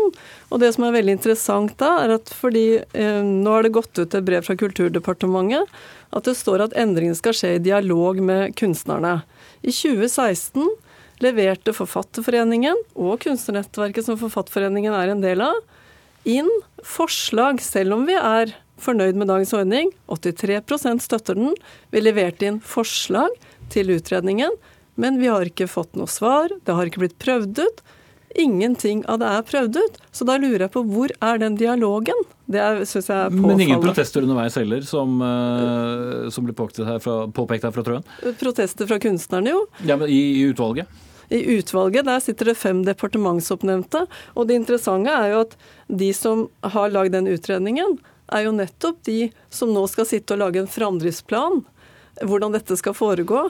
[0.54, 3.98] Og det som er veldig interessant da, er at fordi eh, nå har det gått
[3.98, 5.74] ut et brev fra Kulturdepartementet
[6.14, 9.24] at det står at endringen skal skje i dialog med kunstnerne.
[9.66, 10.70] I 2016
[11.24, 15.60] leverte Forfatterforeningen og Kunstnernettverket, som Forfatterforeningen er en del av,
[16.28, 16.50] inn
[16.86, 19.92] forslag, selv om vi er fornøyd med dagens ordning.
[20.08, 21.56] 83% støtter den.
[21.92, 23.36] Vi leverte inn forslag
[23.74, 24.56] til utredningen,
[25.00, 26.52] men vi har ikke fått noe svar.
[26.66, 27.84] Det har ikke blitt prøvd ut.
[28.38, 29.96] Ingenting av det er prøvd ut.
[30.14, 32.26] Så da lurer jeg på hvor er den dialogen?
[32.50, 33.58] Det syns jeg er påfallende.
[33.58, 37.86] Men ingen protester underveis heller, som, uh, som blir påpekt her fra, påpekt her fra
[37.86, 38.06] Trøen?
[38.42, 39.64] Protester fra kunstnerne, jo.
[39.86, 40.90] Ja, men i, i utvalget?
[41.30, 44.06] I utvalget der sitter det fem departementsoppnevnte.
[44.36, 45.58] Og det interessante er jo at
[46.02, 47.98] de som har lagd den utredningen,
[48.30, 51.64] er jo nettopp de som nå skal sitte og lage en framdriftsplan.
[52.26, 53.48] Hvordan dette skal foregå.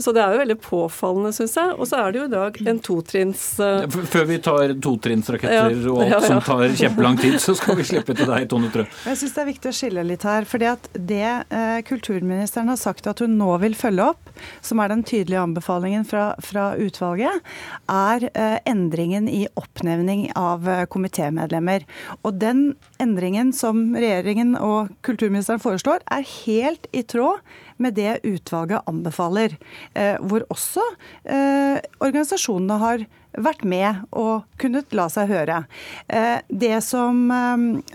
[0.00, 1.74] Så det er jo veldig påfallende, syns jeg.
[1.76, 3.84] Og så er det jo i dag en totrinns uh...
[4.10, 6.20] Før vi tar totrinnsraketter ja, og alt ja, ja.
[6.26, 8.86] som tar kjempelang tid, så skal vi slippe til deg, Tone Trø.
[9.06, 10.48] Jeg syns det er viktig å skille litt her.
[10.48, 14.32] fordi at det eh, kulturministeren har sagt at hun nå vil følge opp,
[14.64, 17.44] som er den tydelige anbefalingen fra, fra utvalget,
[17.92, 21.86] er eh, endringen i oppnevning av eh, komitémedlemmer.
[22.24, 22.70] Og den
[23.02, 27.42] endringen som regjeringen og kulturministeren foreslår, er helt i tråd
[27.82, 29.56] med det utvalget anbefaler.
[29.94, 30.84] Eh, hvor også
[31.24, 33.06] eh, organisasjonene har
[33.40, 35.62] vært med og kunnet la seg høre.
[36.10, 37.22] Eh, det som,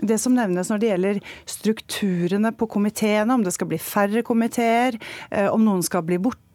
[0.00, 4.98] det som, nevnes når det gjelder strukturene på komiteene, om det skal bli færre komiteer,
[5.52, 6.45] om noen skal bli borte,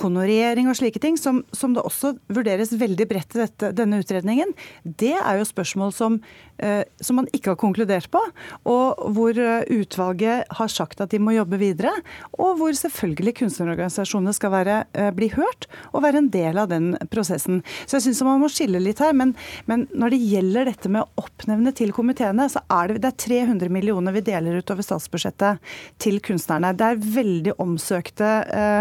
[0.00, 4.54] honorering og slike ting, som, som det også vurderes veldig bredt i dette, denne utredningen,
[4.84, 6.20] det er jo spørsmål som
[6.58, 8.20] Eh, som man ikke har konkludert på,
[8.70, 11.90] og hvor eh, utvalget har sagt at de må jobbe videre.
[12.38, 16.92] Og hvor selvfølgelig kunstnerorganisasjonene skal være, eh, bli hørt og være en del av den
[17.10, 17.64] prosessen.
[17.88, 19.10] Så jeg syns man må skille litt her.
[19.18, 19.32] Men,
[19.66, 23.18] men, når det gjelder dette med å oppnevne til komiteene, så er det, det er
[23.26, 26.70] 300 millioner vi deler ut over statsbudsjettet til kunstnerne.
[26.78, 28.30] Det er veldig omsøkte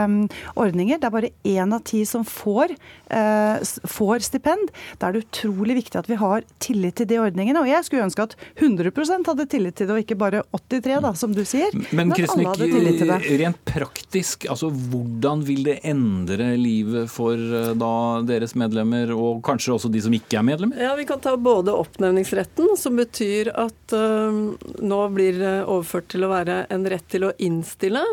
[0.05, 0.12] um,
[0.53, 1.01] ordninger.
[1.01, 2.76] Det er bare én av ti som får,
[3.14, 3.57] uh,
[3.89, 4.72] får stipend.
[5.01, 7.64] Da er det utrolig viktig at vi har tillit til de ordningene.
[7.64, 11.14] Og jeg skulle ønske at 100% hadde tillit til det, og ikke bare 83 da,
[11.18, 11.74] som du sier.
[11.91, 17.93] Men men Krisnik, rent praktisk, altså hvordan vil det endre livet for eh, da
[18.28, 20.82] deres medlemmer, og kanskje også de som ikke er medlemmer?
[20.82, 24.41] Ja, Vi kan ta både oppnevningsretten, som betyr at øh,
[24.84, 28.03] nå blir overført til å være en rett til å innstille.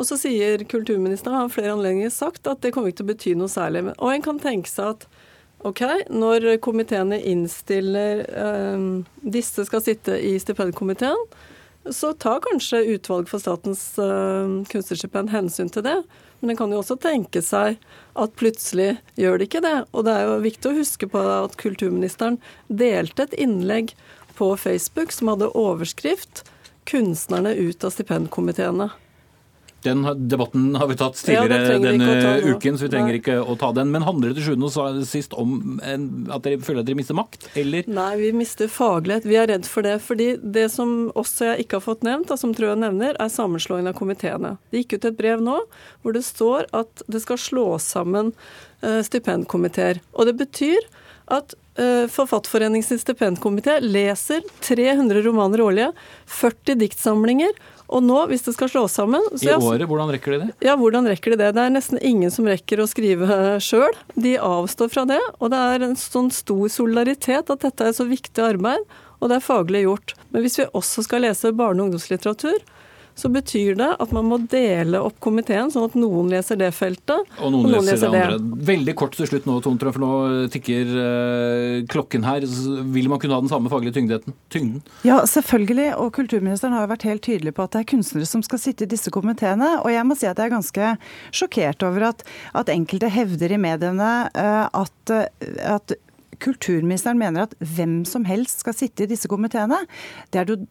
[0.00, 3.34] Og så sier kulturministeren har flere anledninger sagt at det kommer ikke til å bety
[3.38, 3.84] noe særlig.
[3.98, 5.08] Og en kan tenke seg at
[5.62, 5.78] Ok,
[6.10, 8.86] Når komiteene innstiller eh,
[9.22, 11.20] Disse skal sitte i stipendkomiteen,
[11.86, 15.96] så tar kanskje utvalget for Statens eh, kunstnerstipend hensyn til det.
[16.40, 17.78] Men en kan jo også tenke seg
[18.18, 19.76] at plutselig gjør det ikke det.
[19.94, 23.94] Og det er jo viktig å huske på at kulturministeren delte et innlegg
[24.38, 26.42] på Facebook som hadde overskrift
[26.82, 28.90] 'Kunstnerne ut av stipendkomiteene'.
[29.82, 33.20] Den debatten har vi tatt tidligere ja, denne uken, så vi trenger Nei.
[33.20, 33.90] ikke å ta den.
[33.94, 37.48] Men handler det til sjuende og sist om at dere føler at dere mister makt,
[37.58, 37.88] eller?
[37.90, 39.26] Nei, vi mister faglighet.
[39.28, 39.98] Vi er redd for det.
[40.02, 43.92] fordi det som også jeg ikke har fått nevnt, og som Trøen nevner, er sammenslåingen
[43.92, 44.56] av komiteene.
[44.70, 45.58] Det gikk ut et brev nå
[46.02, 48.32] hvor det står at det skal slås sammen
[48.84, 50.02] uh, stipendkomiteer.
[50.16, 50.88] Og det betyr
[51.32, 55.90] at uh, Forfatterforeningens stipendkomité leser 300 romaner årlig,
[56.26, 57.54] 40 diktsamlinger
[57.92, 60.50] og nå, hvis det skal slås sammen I året, hvordan rekker de det?
[60.64, 61.50] Ja, hvordan rekker de det?
[61.56, 63.92] Det er nesten ingen som rekker å skrive sjøl.
[64.16, 65.20] De avstår fra det.
[65.38, 68.86] Og det er en sånn stor solidaritet at dette er et så viktig arbeid,
[69.20, 70.16] og det er faglig gjort.
[70.32, 72.64] Men hvis vi også skal lese barne- og ungdomslitteratur,
[73.18, 77.28] så betyr det at man må dele opp komiteen, sånn at noen leser det feltet,
[77.38, 78.60] og noen, og noen leser, leser det andre.
[78.72, 80.12] Veldig kort til slutt nå, Tone, for nå
[80.52, 82.46] tikker eh, klokken her.
[82.94, 84.36] Vil man kunne ha den samme faglige tyngden?
[84.52, 84.82] tyngden?
[85.06, 85.90] Ja, selvfølgelig.
[86.02, 88.86] Og kulturministeren har jo vært helt tydelig på at det er kunstnere som skal sitte
[88.86, 89.74] i disse komiteene.
[89.82, 90.92] Og jeg må si at jeg er ganske
[91.34, 92.24] sjokkert over at,
[92.58, 95.14] at enkelte hevder i mediene uh, at,
[95.62, 95.96] at
[96.42, 99.82] kulturministeren mener at hvem som helst skal sitte i disse komiteene.
[100.32, 100.64] Det er det jo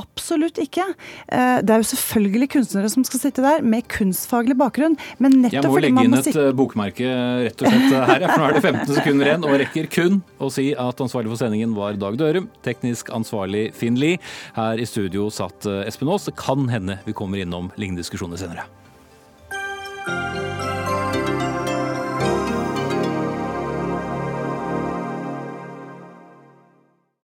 [0.00, 0.84] Absolutt ikke.
[1.30, 4.96] Eh, det er jo selvfølgelig kunstnere som skal sitte der, med kunstfaglig bakgrunn.
[5.22, 7.14] Men nettopp fordi man må Jeg må legge inn et eh, bokmerke
[7.46, 9.48] rett og slett her, for nå er det 15 sekunder igjen.
[9.48, 13.98] Og rekker kun å si at ansvarlig for sendingen var Dag Dørum, teknisk ansvarlig Finn
[14.00, 14.18] Lie.
[14.58, 16.26] Her i studio satt eh, Espen Aas.
[16.26, 18.66] Det kan hende vi kommer innom lignende diskusjoner senere.